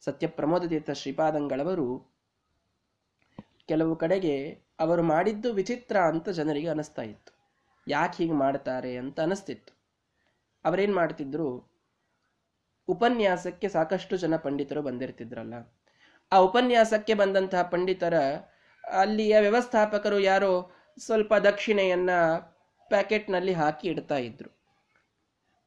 ಸತ್ಯ 0.00 0.26
ಪ್ರಮೋದ 0.26 0.64
ತೀರ್ಥ 0.64 0.90
ಶ್ರೀಪಾದಂಗಳವರು 0.90 2.12
ಕೆಲವು 3.68 3.96
ಕಡೆಗೆ 3.96 4.58
ಅವರು 4.80 5.02
ಮಾಡಿದ್ದು 5.02 5.52
ವಿಚಿತ್ರ 5.52 5.96
ಅಂತ 5.96 6.28
ಜನರಿಗೆ 6.28 6.68
ಅನಿಸ್ತಾ 6.68 7.02
ಇತ್ತು. 7.02 7.32
ಯಾಕೆ 7.88 8.14
ಹೀಗೆ 8.16 8.32
ಮಾಡ್ತಾರೆ 8.32 8.96
ಅಂತ 8.96 9.20
ಅನಿಸ್ತಿತ್ತು. 9.20 9.82
ಅವರೇನ್ 10.64 10.94
ಮಾಡ್ತಿದ್ರು? 10.94 11.71
ಉಪನ್ಯಾಸಕ್ಕೆ 12.88 13.68
ಸಾಕಷ್ಟು 13.68 14.16
ಜನ 14.16 14.36
ಪಂಡಿತರು 14.36 14.82
ಬಂದಿರ್ತಿದ್ರಲ್ಲ. 14.82 15.54
ಆ 16.32 16.36
ಉಪನ್ಯಾಸಕ್ಕೆ 16.36 17.14
ಬಂದಂತಹ 17.14 17.62
ಪಂಡಿತರ 17.62 18.14
ಅಲ್ಲಿಯ 18.90 19.40
ವ್ಯವಸ್ಥಾಪಕರು 19.40 20.18
ಯಾರೋ 20.18 20.72
ಸ್ವಲ್ಪ 20.98 21.34
ದಕ್ಷಿಣೆಯನ್ನ 21.34 22.10
ಪ್ಯಾಕೆಟ್ನಲ್ಲಿ 22.88 23.52
ಹಾಕಿ 23.52 23.88
ಇಡ್ತಾ 23.88 24.16
ಇದ್ರು. 24.16 24.62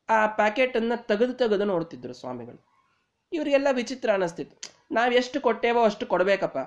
ಆ 0.09 0.27
ಪ್ಯಾಕೆಟ್ 0.27 0.77
ಅನ್ನ 0.77 0.93
ತೆಗೆದು 0.95 1.33
ತೆಗೆದು 1.33 1.65
ನೋಡ್ತಿದ್ರು 1.65 2.13
ಸ್ವಾಮಿಗಳು. 2.13 2.65
ಇವರಿಗೆಲ್ಲ 3.33 3.67
ವಿಚಿತ್ರ 3.71 4.09
ಅನಿಸ್ತಿತ್ತು. 4.11 4.85
ನಾವ್ 4.91 5.13
ಎಷ್ಟು 5.13 5.41
ಕೊಟ್ಟೇವೋ 5.41 5.83
ಅಷ್ಟು 5.83 6.05
ಕೊಡಬೇಕಪ್ಪ. 6.05 6.57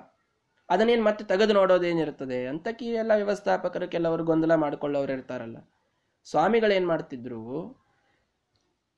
ಅದನ್ನೇನು 0.69 1.03
ಮತ್ತೆ 1.03 1.25
ತೆಗೆದು 1.25 1.53
ನೋಡೋದೇನಿರ್ತದೆ 1.53 2.47
ಅಂತ 2.47 2.67
ಕಿ 2.67 2.85
ಎಲ್ಲ 2.85 3.11
ವ್ಯವಸ್ಥಾಪಕರು 3.15 3.87
ಕೆಲವರು 3.87 4.23
ಗೊಂದಲ 4.23 4.55
ಮಾಡ್ಕೊಳ್ಳೋರು 4.55 5.11
ಇರ್ತಾರಲ್ಲ. 5.11 5.57
ಸ್ವಾಮಿಗಳೇನು 6.23 6.87
ಮಾಡ್ತಿದ್ರು? 6.87 7.78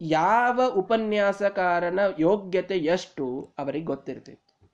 ಯಾವ 0.04 0.68
ಉಪನ್ಯಾಸಕಾರನ 0.68 2.00
ಯೋಗ್ಯತೆ 2.20 2.78
ಎಷ್ಟು 2.78 3.54
ಅವರಿಗೆ 3.58 3.86
ಗೊತ್ತಿರ್ತಿತ್ತು. 3.86 4.72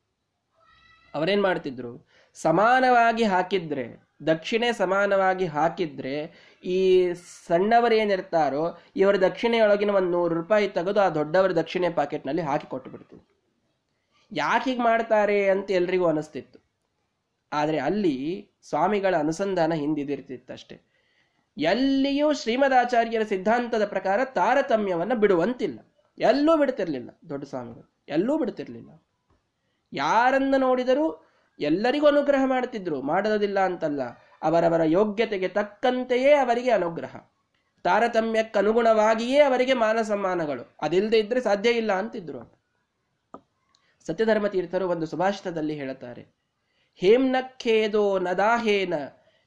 ಅವರೇನ್ 1.15 1.43
ಮಾಡ್ತಿದ್ರು? 1.43 2.07
ಸಮಾನವಾಗಿ 2.33 3.23
ಹಾಕಿದ್ರೆ, 3.23 4.07
ದಕ್ಷಿಣೆ 4.27 4.71
ಸಮಾನವಾಗಿ 4.71 5.45
ಹಾಕಿದ್ರೆ, 5.45 6.31
ಈ 6.63 7.13
ಸಣ್ಣವರೇನಿರ್ತಾರೋ 7.47 8.77
ಇವರ 8.95 9.17
ದಕ್ಷಿಣೆಯೊಳಗಿನ 9.17 9.89
ಒಂದು 9.89 10.09
ನೂರು 10.09 10.35
ರೂಪಾಯಿ 10.35 10.67
ತೆಗೆದು 10.67 11.01
ಆ 11.01 11.09
ದೊಡ್ಡವರ 11.09 11.51
ದಕ್ಷಿಣೆ 11.51 11.89
ಪಾಕೆಟ್ನಲ್ಲಿ 11.89 12.41
ಹಾಕಿ 12.41 12.67
ಕೊಟ್ಟು 12.67 13.37
ಯಾಕೆ 14.31 14.69
ಹೀಗೆ 14.69 14.83
ಮಾಡ್ತಾರೆ 14.83 15.49
ಅಂತ 15.49 15.71
ಎಲ್ರಿಗೂ 15.71 16.05
ಅನಿಸ್ತಿತ್ತು. 16.05 16.59
ಆದರೆ 17.53 17.79
ಅಲ್ಲಿ 17.79 18.49
ಸ್ವಾಮಿಗಳ 18.69 19.15
ಅನುಸಂಧಾನ 19.19 19.73
ಹಿಂದಿದಿರ್ತಿತ್ತಷ್ಟೆ. 19.73 20.96
ಎಲ್ಲಿಯೂ 21.57 22.33
ಶ್ರೀಮದಾಚಾರ್ಯರ 22.33 23.21
ಸಿದ್ಧಾಂತದ 23.23 23.85
ಪ್ರಕಾರ 23.85 24.25
ತಾರತಮ್ಯವನ್ನು 24.25 25.15
ಬಿಡುವಂತಿಲ್ಲ. 25.15 25.79
ಎಲ್ಲೂ 26.19 26.57
ಬಿಡ್ತಿರ್ಲಿಲ್ಲ 26.57 27.09
ದೊಡ್ಡ 27.29 27.45
ಸ್ವಾಮಿಗಳು. 27.45 28.03
ಎಲ್ಲೂ 28.09 28.37
ಬಿಡ್ತಿರ್ಲಿಲ್ಲ. 28.37 29.03
ಯಾರನ್ನ 29.93 30.55
ನೋಡಿದರೂ 30.57 31.25
ಎಲ್ಲರಿಗೂ 31.59 32.07
ಅನುಗ್ರಹ 32.07 32.45
ಮಾಡ್ತಿದ್ರು 32.45 33.01
ಮಾಡೋದಿಲ್ಲ 33.01 33.59
ಅಂತಲ್ಲ. 33.59 34.01
ಅವರವರ 34.41 34.81
ಯೋಗ್ಯತೆಗೆ 34.83 35.47
ತಕ್ಕಂತೆಯೇ 35.47 36.33
ಅವರಿಗೆ 36.33 36.71
ಅನುಗ್ರಹ. 36.71 37.15
ತಾರತಮ್ಯಕ್ಕನುಗುಣವಾಗಿಯೇ 37.83 39.39
ಅವರಿಗೆ 39.39 39.73
ಮಾನ 39.73 40.01
ಸಮ್ಮಾನಗಳು. 40.01 40.75
ಅದಿಲ್ಲದೆ 40.81 41.19
ಇದ್ರೆ 41.19 41.41
ಸಾಧ್ಯ 41.41 41.69
ಇಲ್ಲ 41.69 41.93
ಅಂತಿದ್ರು 41.93 42.61
ಸತ್ಯಧರ್ಮ 44.07 44.47
ತೀರ್ಥರು 44.47 44.89
ಒಂದು 44.89 45.05
ಸುಭಾಷಿತದಲ್ಲಿ 45.05 45.73
ಹೇಳುತ್ತಾರೆ. 45.73 46.35
ಹೇಮ್ನಖೇದೋ 46.95 48.19
ನದಾಹೇನ 48.19 48.93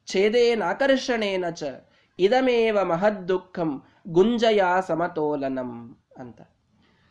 ಛೇದೇನಾಕರ್ಷಣೇನ 0.06 1.50
ಚ 1.50 1.64
ಇದಮೇವ 2.20 2.78
ಮಹದ್ದುಃಖಂ 2.84 3.82
ಗುಂಜಯ 4.08 4.62
ಸಮತೋಲನಂ 4.86 5.98
ಅಂತ. 6.18 6.40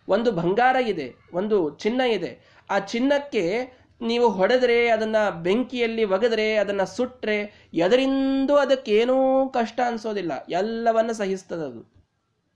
ಒಂದು 0.08 0.32
ಬಂಗಾರ 0.32 0.76
ಇದೆ, 0.76 1.16
ಒಂದು 1.34 1.78
ಚಿನ್ನ 1.78 2.02
ಇದೆ. 2.02 2.60
ಆ 2.70 2.80
ಚಿನ್ನಕ್ಕೆ 2.80 3.72
ನೀವು 4.02 4.30
ಹೊಡೆದ್ರೆ, 4.30 4.88
ಅದನ್ನ 4.88 5.30
ಬೆಂಕಿಯಲ್ಲಿ 5.30 6.04
ಒಗೆದ್ರೆ, 6.04 6.56
ಅದನ್ನ 6.56 6.84
ಸುಟ್ರೆ, 6.84 7.70
ಎದರಿಂದೂ 7.74 8.56
ಅದಕ್ಕೇನೂ 8.56 9.50
ಕಷ್ಟ 9.50 9.80
ಅನ್ಸೋದಿಲ್ಲ. 9.88 10.32
ಎಲ್ಲವನ್ನ 10.50 11.12
ಸಹಿಸ್ತದೆ 11.12 11.66
ಅದು 11.66 12.00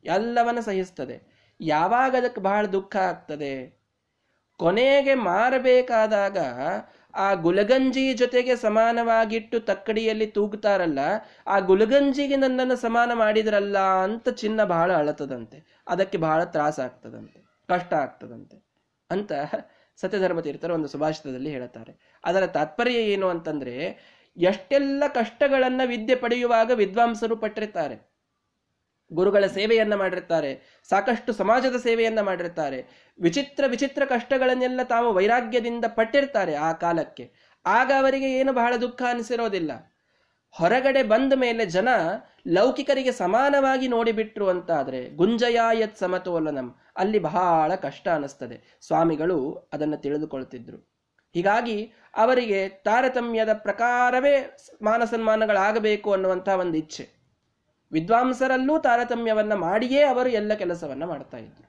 ಎಲ್ಲವನ್ನ 0.04 0.60
ಸಹಿಸ್ತದೆ. 0.60 1.34
ಯಾವಾಗ 1.62 2.16
ಅದಕ್ಕೆ 2.16 2.42
ಬಹಳ 2.42 2.66
ದುಃಖ 2.66 2.96
ಆಗ್ತದೆ? 2.96 3.84
ಕೊನೆಗೆ 4.58 5.14
ಮಾರಬೇಕಾದಾಗ 5.14 6.38
ಆ 7.16 7.34
ಗುಲಗಂಜಿ 7.34 8.14
ಜೊತೆಗೆ 8.14 8.56
ಸಮಾನವಾಗಿಟ್ಟು 8.56 9.60
ತಕ್ಕಡಿಯಲ್ಲಿ 9.60 10.28
ತೂಗುತ್ತಾರಲ್ಲ, 10.28 11.00
ಆ 11.48 11.60
ಗುಲಗಂಜಿಗೆ 11.60 12.36
ನನ್ನನ್ನು 12.36 12.76
ಸಮಾನ 12.76 13.14
ಮಾಡಿದ್ರಲ್ಲ 13.14 13.78
ಅಂತ 13.78 14.30
ಚಿನ್ನ 14.30 14.64
ಬಹಳ 14.64 14.94
ಅಳತದಂತೆ. 14.94 15.84
ಅದಕ್ಕೆ 15.88 16.18
ಬಹಳ 16.18 16.44
ತ್ರಾಸ 16.44 16.80
ಆಗ್ತದಂತೆ, 16.80 17.40
ಕಷ್ಟ 17.68 17.94
ಆಗ್ತದಂತೆ 17.94 18.66
ಅಂತ 19.12 19.32
ಸತ್ಯಧರ್ಮ 19.98 20.40
ತೀರ್ಥರು 20.40 20.74
ಒಂದು 20.74 20.88
ಸುಭಾಷಿತದಲ್ಲಿ 20.88 21.50
ಹೇಳುತ್ತಾರೆ. 21.50 22.20
ಅದರ 22.26 22.48
ತಾತ್ಪರ್ಯ 22.48 22.96
ಏನು 22.96 23.30
ಅಂತಂದ್ರೆ, 23.30 23.76
ಎಷ್ಟೆಲ್ಲ 24.38 25.04
ಕಷ್ಟಗಳನ್ನ 25.08 25.82
ವಿದ್ಯೆ 25.86 26.16
ಪಡೆಯುವಾಗ 26.16 26.72
ವಿದ್ವಾಂಸರು 26.72 27.36
ಪಟ್ಟಿರ್ತಾರೆ. 27.36 28.13
ಗುರುಗಳ 29.14 29.46
ಸೇವೆಯನ್ನ 29.46 29.96
ಮಾಡಿರ್ತಾರೆ 29.96 30.82
ಸಾಕಷ್ಟು 30.90 31.34
ಸಮಾಜದ 31.34 31.76
ಸೇವೆಯನ್ನ 31.76 32.22
ಮಾಡಿರ್ತಾರೆ 32.22 33.12
ವಿಚಿತ್ರ 33.20 33.64
ವಿಚಿತ್ರ 33.68 34.06
ಕಷ್ಟಗಳನ್ನೆಲ್ಲ 34.06 34.80
ತಾವು 34.84 35.14
ವೈರಾಗ್ಯದಿಂದ 35.14 35.86
ಪಟ್ಟಿರ್ತಾರೆ 35.88 36.56
ಆ 36.56 36.74
ಕಾಲಕ್ಕೆ. 36.74 37.32
ಆಗ 37.66 37.92
ಅವರಿಗೆ 37.98 38.32
ಏನು 38.34 38.54
ಬಹಳ 38.54 38.76
ದುಃಖ 38.76 39.02
ಅನಿಸಿರೋದಿಲ್ಲ. 39.10 39.72
ಹೊರಗಡೆ 40.50 41.04
ಬಂದ 41.04 41.34
ಮೇಲೆ 41.34 41.66
ಜನ 41.66 41.88
ಲೌಕಿಕರಿಗೆ 42.48 43.12
ಸಮಾನವಾಗಿ 43.12 43.88
ನೋಡಿಬಿಟ್ರು 43.88 44.50
ಅಂತ 44.50 44.72
ಆದ್ರೆ 44.72 45.10
ಗುಂಜಯಾಯತ್ 45.10 45.98
ಸಮತೋಲನಂ. 45.98 46.76
ಅಲ್ಲಿ 46.98 47.20
ಬಹಳ 47.20 47.76
ಕಷ್ಟ 47.76 48.08
ಅನಿಸ್ತದೆ. 48.08 48.78
ಸ್ವಾಮಿಗಳು 48.82 49.70
ಅದನ್ನು 49.74 49.98
ತಿಳಿದುಕೊಳ್ತಿದ್ರು. 49.98 50.78
ಹೀಗಾಗಿ 51.34 51.94
ಅವರಿಗೆ 52.16 52.70
ತಾರತಮ್ಯದ 52.70 53.54
ಪ್ರಕಾರವೇ 53.54 54.58
ಮಾನ 54.82 55.04
ಸನ್ಮಾನಗಳಾಗಬೇಕು 55.04 56.14
ಅನ್ನುವಂತಹ 56.14 56.60
ಒಂದು 56.60 56.78
ಇಚ್ಛೆ 56.78 57.23
ವಿದ್ವಾಂಸರಲ್ಲೂ 57.94 58.80
ತಾರತಮ್ಯವನ್ನು 58.80 59.56
ಮಾಡಿಯೇ 59.56 60.04
ಅವರು 60.04 60.30
ಎಲ್ಲ 60.30 60.54
ಕೆಲಸವನ್ನು 60.54 61.08
ಮಾಡ್ತಾ 61.08 61.38
ಇದ್ರು. 61.38 61.66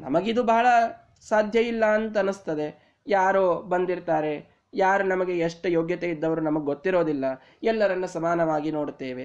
ನಮಗಿದು 0.00 0.42
ಬಹಳ 0.42 0.66
ಸಾಧ್ಯ 1.28 1.60
ಇಲ್ಲ 1.60 1.84
ಅಂತ 1.84 2.18
ಅನಿಸ್ತದೆ. 2.18 2.98
ಯಾರೋ 3.06 3.62
ಬಂದಿರ್ತಾರೆ, 3.62 4.64
ಯಾರು 4.74 5.04
ನಮಗೆ 5.04 5.38
ಎಷ್ಟು 5.38 5.68
ಯೋಗ್ಯತೆ 5.68 6.08
ಇದ್ದವರು 6.08 6.40
ನಮಗೆ 6.40 6.64
ಗೊತ್ತಿರೋದಿಲ್ಲ, 6.64 7.24
ಎಲ್ಲರನ್ನ 7.62 8.06
ಸಮಾನವಾಗಿ 8.06 8.70
ನೋಡುತ್ತೇವೆ 8.70 9.24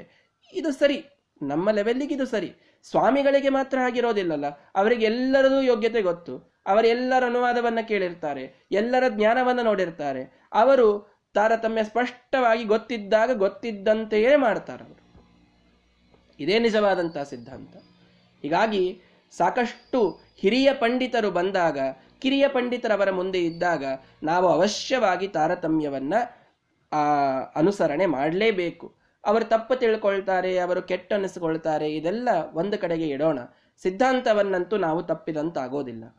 ಇದು 0.54 0.72
ಸರಿ, 0.72 1.06
ನಮ್ಮ 1.42 1.72
ಲೆವೆಲ್ಲಿಗೆ 1.72 2.16
ಇದು 2.16 2.26
ಸರಿ. 2.26 2.56
ಸ್ವಾಮಿಗಳಿಗೆ 2.84 3.50
ಮಾತ್ರ 3.50 3.78
ಆಗಿರೋದಿಲ್ಲಲ್ಲ 3.80 4.48
ಅವರಿಗೆ 4.76 5.06
ಎಲ್ಲರದೂ 5.06 5.62
ಯೋಗ್ಯತೆ 5.62 6.02
ಗೊತ್ತು. 6.02 6.54
ಅವರೆಲ್ಲರ 6.68 7.26
ಅನುವಾದವನ್ನು 7.26 7.88
ಕೇಳಿರ್ತಾರೆ, 7.88 8.68
ಎಲ್ಲರ 8.72 9.04
ಜ್ಞಾನವನ್ನು 9.10 9.64
ನೋಡಿರ್ತಾರೆ. 9.64 10.48
ಅವರು 10.54 10.88
ತಾರತಮ್ಯ 11.34 11.84
ಸ್ಪಷ್ಟವಾಗಿ 11.84 12.64
ಗೊತ್ತಿದ್ದಾಗ 12.64 13.38
ಗೊತ್ತಿದ್ದಂತೆಯೇ 13.38 14.36
ಮಾಡ್ತಾರೆ 14.36 14.99
ಇದೇ 16.40 16.60
ನಿಜವಾದಂತಹ 16.60 17.24
ಸಿದ್ಧಾಂತ. 17.24 17.76
ಹೀಗಾಗಿ 18.42 19.02
ಸಾಕಷ್ಟು 19.38 20.20
ಹಿರಿಯ 20.38 20.74
ಪಂಡಿತರು 20.74 21.32
ಬಂದಾಗ, 21.32 21.78
ಕಿರಿಯ 22.20 22.48
ಪಂಡಿತರವರ 22.48 23.12
ಮುಂದೆ 23.12 23.46
ಇದ್ದಾಗ 23.46 23.86
ನಾವು 24.24 24.48
ಅವಶ್ಯವಾಗಿ 24.48 25.28
ತಾರತಮ್ಯವನ್ನ 25.28 26.14
ಅನುಸರಣೆ 27.56 28.06
ಮಾಡಲೇಬೇಕು. 28.06 28.96
ಅವರು 29.26 29.46
ತಪ್ಪು 29.46 29.76
ತಿಳ್ಕೊಳ್ತಾರೆ, 29.76 30.58
ಅವರು 30.58 30.82
ಕೆಟ್ಟ 30.82 31.14
ಅನಿಸಿಕೊಳ್ತಾರೆ, 31.14 31.96
ಇದೆಲ್ಲ 31.96 32.30
ಒಂದು 32.54 32.78
ಕಡೆಗೆ 32.78 33.08
ಇಡೋಣ. 33.08 33.40
ಸಿದ್ಧಾಂತವನ್ನಂತೂ 33.82 34.78
ನಾವು 34.78 35.04
ತಪ್ಪಿದಂತಾಗೋದಿಲ್ಲ. 35.04 36.16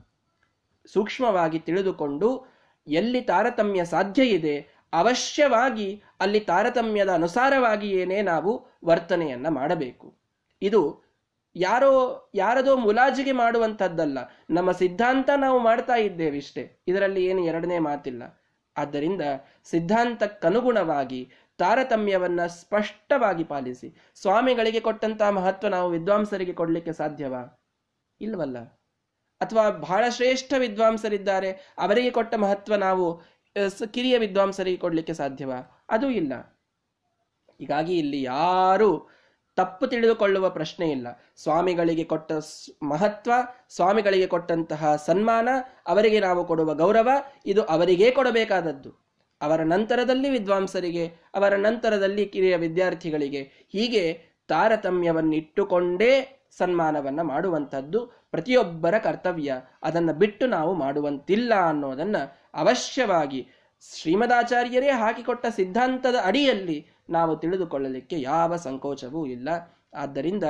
ಸೂಕ್ಷ್ಮವಾಗಿ 0.93 1.59
ತಿಳಿದುಕೊಂಡು 1.59 2.47
ಎಲ್ಲಿ 2.87 3.21
ತಾರತಮ್ಯ 3.21 3.85
ಸಾಧ್ಯ 3.85 4.23
ಇದೆ 4.25 4.80
ಅವಶ್ಯವಾಗಿ 4.93 6.03
ಅಲ್ಲಿ 6.21 6.41
ತಾರತಮ್ಯದ 6.41 7.09
ಅನುಸಾರವಾಗಿಯೇನೇ 7.09 8.23
ನಾವು 8.23 8.67
ವರ್ತನೆಯನ್ನ 8.85 9.49
ಮಾಡಬೇಕು. 9.49 10.19
ಇದು 10.63 11.11
ಯಾರೋ, 11.57 12.29
ಯಾರದೋ 12.35 12.77
ಮುಲಾಜಿಗೆ 12.77 13.33
ಮಾಡುವಂಥದ್ದಲ್ಲ. 13.33 14.19
ನಮ್ಮ 14.51 14.73
ಸಿದ್ಧಾಂತ 14.73 15.31
ನಾವು 15.37 15.59
ಮಾಡ್ತಾ 15.59 15.95
ಇದ್ದೇವಿಷ್ಟೇ. 15.95 16.81
ಇದರಲ್ಲಿ 16.89 17.25
ಏನು 17.25 17.45
ಎರಡನೇ 17.45 17.79
ಮಾತಿಲ್ಲ. 17.79 18.41
ಆದ್ದರಿಂದ 18.77 19.23
ಸಿದ್ಧಾಂತಕ್ಕನುಗುಣವಾಗಿ 19.65 21.33
ತಾರತಮ್ಯವನ್ನ 21.59 22.47
ಸ್ಪಷ್ಟವಾಗಿ 22.47 23.45
ಪಾಲಿಸಿ. 23.45 23.95
ಸ್ವಾಮಿಗಳಿಗೆ 24.15 24.81
ಕೊಟ್ಟಂತಹ 24.81 25.29
ಮಹತ್ವ 25.29 25.69
ನಾವು 25.69 25.91
ವಿದ್ವಾಂಸರಿಗೆ 25.91 26.53
ಕೊಡಲಿಕ್ಕೆ 26.53 26.93
ಸಾಧ್ಯವಾ? 26.93 27.65
ಇಲ್ವಲ್ಲ. 28.21 28.59
ಅಥವಾ 29.41 29.71
ಬಹಳ 29.71 30.05
ಶ್ರೇಷ್ಠ 30.09 30.53
ವಿದ್ವಾಂಸರಿದ್ದಾರೆ. 30.59 31.75
ಅವರಿಗೆ 31.79 32.11
ಕೊಟ್ಟ 32.11 32.35
ಮಹತ್ವ 32.35 32.75
ನಾವು 32.75 33.23
ಕಿರಿಯ 33.93 34.19
ವಿದ್ವಾಂಸರಿಗೆ 34.19 34.77
ಕೊಡಲಿಕ್ಕೆ 34.77 35.13
ಸಾಧ್ಯವಾ? 35.13 35.85
ಅದು 35.89 36.11
ಇಲ್ಲ. 36.11 36.61
ಹೀಗಾಗಿ 37.59 37.99
ಇಲ್ಲಿ 37.99 38.23
ಯಾರು 38.23 39.21
ತಪ್ಪು 39.57 39.87
ತಿಳಿದುಕೊಳ್ಳುವ 39.87 40.51
ಪ್ರಶ್ನೆ 40.51 40.91
ಇಲ್ಲ. 40.91 41.07
ಸ್ವಾಮಿಗಳಿಗೆ 41.37 42.05
ಕೊಟ್ಟ 42.05 42.33
ಮಹತ್ವ, 42.83 43.33
ಸ್ವಾಮಿಗಳಿಗೆ 43.69 44.27
ಕೊಟ್ಟಂತಹ 44.27 44.97
ಸನ್ಮಾನ, 44.97 45.49
ಅವರಿಗೆ 45.87 46.21
ನಾವು 46.21 46.45
ಕೊಡುವ 46.45 46.75
ಗೌರವ, 46.75 47.09
ಇದು 47.47 47.63
ಅವರಿಗೇ 47.63 48.11
ಕೊಡಬೇಕಾದದ್ದು. 48.11 48.91
ಅವರ 49.41 49.63
ನಂತರದಲ್ಲಿ 49.63 50.31
ವಿದ್ವಾಂಸರಿಗೆ, 50.31 51.07
ಅವರ 51.07 51.55
ನಂತರದಲ್ಲಿ 51.57 52.27
ಕಿರಿಯ 52.27 52.57
ವಿದ್ಯಾರ್ಥಿಗಳಿಗೆ 52.57 53.43
ಹೀಗೆ 53.69 54.25
ತಾರತಮ್ಯವನ್ನಿಟ್ಟುಕೊಂಡೇ 54.49 56.43
ಸನ್ಮಾನವನ್ನು 56.51 57.25
ಮಾಡುವಂಥದ್ದು 57.25 58.07
ಪ್ರತಿಯೊಬ್ಬರ 58.31 58.99
ಕರ್ತವ್ಯ. 58.99 59.55
ಅದನ್ನು 59.83 60.13
ಬಿಟ್ಟು 60.13 60.47
ನಾವು 60.47 60.75
ಮಾಡುವಂತಿಲ್ಲ 60.75 61.55
ಅನ್ನೋದನ್ನ 61.69 62.17
ಅವಶ್ಯವಾಗಿ 62.55 63.49
ಶ್ರೀಮದಾಚಾರ್ಯರೇ 63.95 64.91
ಹಾಕಿಕೊಟ್ಟ 64.91 65.47
ಸಿದ್ಧಾಂತದ 65.47 66.15
ಅಡಿಯಲ್ಲಿ 66.25 66.87
ನಾವು 67.11 67.37
ತಿಳಿದುಕೊಳ್ಳಲಿಕ್ಕೆ 67.37 68.21
ಯಾವ 68.21 68.57
ಸಂಕೋಚವೂ 68.57 69.27
ಇಲ್ಲ. 69.27 69.49
ಆದ್ದರಿಂದ 69.95 70.45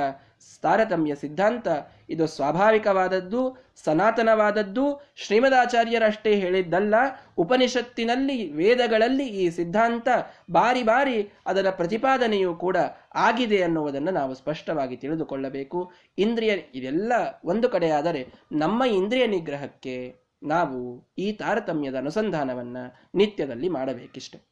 ತಾರತಮ್ಯ 0.61 1.15
ಸಿದ್ಧಾಂತ 1.15 1.67
ಇದು 2.09 2.27
ಸ್ವಾಭಾವಿಕವಾದದ್ದು, 2.27 3.57
ಸನಾತನವಾದದ್ದು, 3.83 5.01
ಶ್ರೀಮದಾಚಾರ್ಯರಷ್ಟೇ 5.15 6.35
ಹೇಳಿದ್ದಲ್ಲ. 6.35 6.95
ಉಪನಿಷತ್ತಿನಲ್ಲಿ, 7.37 8.51
ವೇದಗಳಲ್ಲಿ 8.51 9.27
ಈ 9.27 9.49
ಸಿದ್ಧಾಂತ 9.49 10.07
ಬಾರಿ 10.51 10.83
ಬಾರಿ 10.83 11.31
ಅದರ 11.45 11.69
ಪ್ರತಿಪಾದನೆಯೂ 11.69 12.55
ಕೂಡ 12.55 12.77
ಆಗಿದೆ 13.15 13.63
ಅನ್ನುವುದನ್ನು 13.63 14.11
ನಾವು 14.11 14.33
ಸ್ಪಷ್ಟವಾಗಿ 14.33 14.97
ತಿಳಿದುಕೊಳ್ಳಬೇಕು. 14.97 15.91
ಇಂದ್ರಿಯ, 16.17 16.49
ಇದೆಲ್ಲ 16.49 17.13
ಒಂದು 17.45 17.69
ಕಡೆಯಾದರೆ 17.69 18.33
ನಮ್ಮ 18.51 18.83
ಇಂದ್ರಿಯ 18.83 19.27
ನಿಗ್ರಹಕ್ಕೆ 19.27 20.20
ನಾವು 20.43 21.07
ಈ 21.17 21.31
ತಾರತಮ್ಯದ 21.31 21.95
ಅನುಸಂಧಾನವನ್ನ 21.95 22.77
ನಿತ್ಯದಲ್ಲಿ 23.15 23.69
ಮಾಡಬೇಕಿಷ್ಟೆ. 23.69 24.51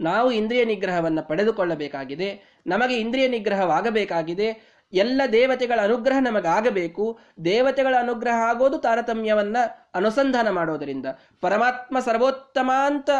ನಾವು 0.00 0.30
ಇಂದ್ರಿಯ 0.30 0.64
ನಿಗ್ರಹವನ್ನು 0.64 1.28
ಪಡೆದುಕೊಳ್ಳಬೇಕಾಗಿದೆ, 1.28 2.60
ನಮಗೆ 2.66 2.96
ಇಂದ್ರಿಯ 2.96 3.28
ನಿಗ್ರಹವಾಗಬೇಕಾಗಿದೆ, 3.28 4.80
ಎಲ್ಲ 4.92 5.22
ದೇವತೆಗಳ 5.32 5.80
ಅನುಗ್ರಹ 5.82 6.18
ನಮಗಾಗಬೇಕು, 6.18 7.18
ದೇವತೆಗಳ 7.44 7.94
ಅನುಗ್ರಹ 7.98 8.34
ಆಗೋದು 8.34 8.78
ತಾರತಮ್ಯವನ್ನ 8.78 9.56
ಅನುಸಂಧಾನ 9.94 10.50
ಮಾಡೋದರಿಂದ. 10.50 11.06
ಪರಮಾತ್ಮ 11.40 11.98
ಸರ್ವೋತ್ತಮ 11.98 12.70
ಅಂತ 12.86 13.10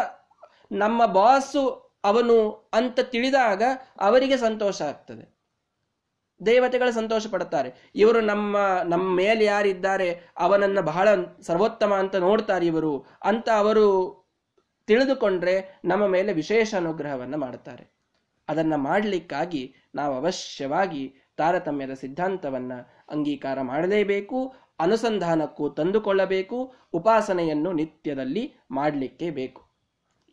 ನಮ್ಮ 0.71 1.05
ಬಾಸು 1.05 1.91
ಅವನು 2.03 2.69
ಅಂತ 2.73 2.99
ತಿಳಿದಾಗ 2.99 3.63
ಅವರಿಗೆ 3.99 4.37
ಸಂತೋಷ 4.37 4.81
ಆಗ್ತದೆ. 4.81 5.40
ದೇವತೆಗಳು 6.45 6.91
ಸಂತೋಷ 6.91 7.27
ಪಡುತ್ತಾರೆ 7.27 7.91
ಇವರು 7.95 8.21
ನಮ್ಮ 8.21 8.57
ನಮ್ಮ 8.85 9.15
ಮೇಲೆ 9.15 9.45
ಯಾರಿದ್ದಾರೆ, 9.45 10.21
ಅವನನ್ನ 10.37 10.79
ಬಹಳ 10.79 11.07
ಸರ್ವೋತ್ತಮ 11.41 11.93
ಅಂತ 11.93 12.15
ನೋಡ್ತಾರೆ 12.15 12.65
ಇವರು. 12.65 13.05
ಅಂತ 13.23 13.49
ಅವರು 13.49 13.85
ತಿಳಿದುಕೊಂಡ್ರೆ 14.87 15.79
ನಮ್ಮ 15.85 16.07
ಮೇಲೆ 16.07 16.33
ವಿಶೇಷ 16.33 16.75
ಅನುಗ್ರಹವನ್ನು 16.75 17.37
ಮಾಡುತ್ತಾರೆ. 17.37 17.91
ಅದನ್ನು 18.49 18.77
ಮಾಡಲಿಕ್ಕಾಗಿ 18.77 19.75
ನಾವು 19.95 20.15
ಅವಶ್ಯವಾಗಿ 20.15 21.15
ತಾರತಮ್ಯದ 21.37 21.93
ಸಿದ್ಧಾಂತವನ್ನು 21.93 23.05
ಅಂಗೀಕಾರ 23.09 23.61
ಮಾಡಲೇಬೇಕು, 23.61 24.55
ಅನುಸಂಧಾನಕ್ಕೂ 24.79 25.69
ತಂದುಕೊಳ್ಳಬೇಕು, 25.69 26.75
ಉಪಾಸನೆಯನ್ನು 26.93 27.71
ನಿತ್ಯದಲ್ಲಿ 27.71 28.53
ಮಾಡಲಿಕ್ಕೆ 28.71 29.29
ಬೇಕು. 29.29 29.61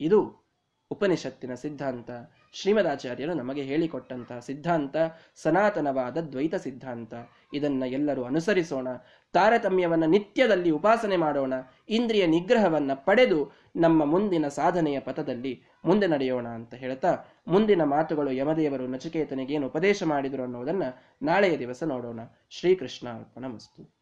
ಇದು 0.00 0.48
ಉಪನಿಷತ್ತಿನ 0.90 1.54
ಸಿದ್ಧಾಂತ. 1.54 2.10
ಶ್ರೀಮದಾಚಾರ್ಯರು 2.52 3.34
ನಮಗೆ 3.34 3.62
ಹೇಳಿಕೊಟ್ಟಂತಹ 3.62 4.38
ಸಿದ್ಧಾಂತ 4.38 4.96
ಸನಾತನವಾದ 5.34 6.18
ದ್ವೈತ 6.18 6.54
ಸಿದ್ಧಾಂತ. 6.54 7.14
ಇದನ್ನ 7.54 7.82
ಎಲ್ಲರೂ 7.86 8.24
ಅನುಸರಿಸೋಣ. 8.24 8.88
ತಾರತಮ್ಯವನ್ನ 9.32 10.04
ನಿತ್ಯದಲ್ಲಿ 10.04 10.70
ಉಪಾಸನೆ 10.70 11.16
ಮಾಡೋಣ. 11.16 11.54
ಇಂದ್ರಿಯ 11.88 12.26
ನಿಗ್ರಹವನ್ನ 12.26 12.94
ಪಡೆದು 12.94 13.52
ನಮ್ಮ 13.76 14.04
ಮುಂದಿನ 14.04 14.48
ಸಾಧನೆಯ 14.48 15.00
ಪಥದಲ್ಲಿ 15.00 15.62
ಮುಂದೆ 15.84 16.06
ನಡೆಯೋಣ 16.06 16.48
ಅಂತ 16.48 16.74
ಹೇಳ್ತಾ 16.74 17.18
ಮುಂದಿನ 17.48 17.82
ಮಾತುಗಳು 17.82 18.32
ಯಮದೇವರು 18.32 18.86
ನಚಿಕೇತನಿಗೆ 18.86 19.54
ಏನು 19.54 19.66
ಉಪದೇಶ 19.66 20.02
ಮಾಡಿದರು 20.02 20.42
ಅನ್ನೋದನ್ನ 20.42 20.82
ನಾಳೆಯ 21.22 21.58
ದಿವಸ 21.58 21.82
ನೋಡೋಣ. 21.82 22.20
ಶ್ರೀಕೃಷ್ಣ 22.50 23.08
ಅರ್ಪಣ 23.08 23.46
ಮಸ್ತು. 23.46 23.97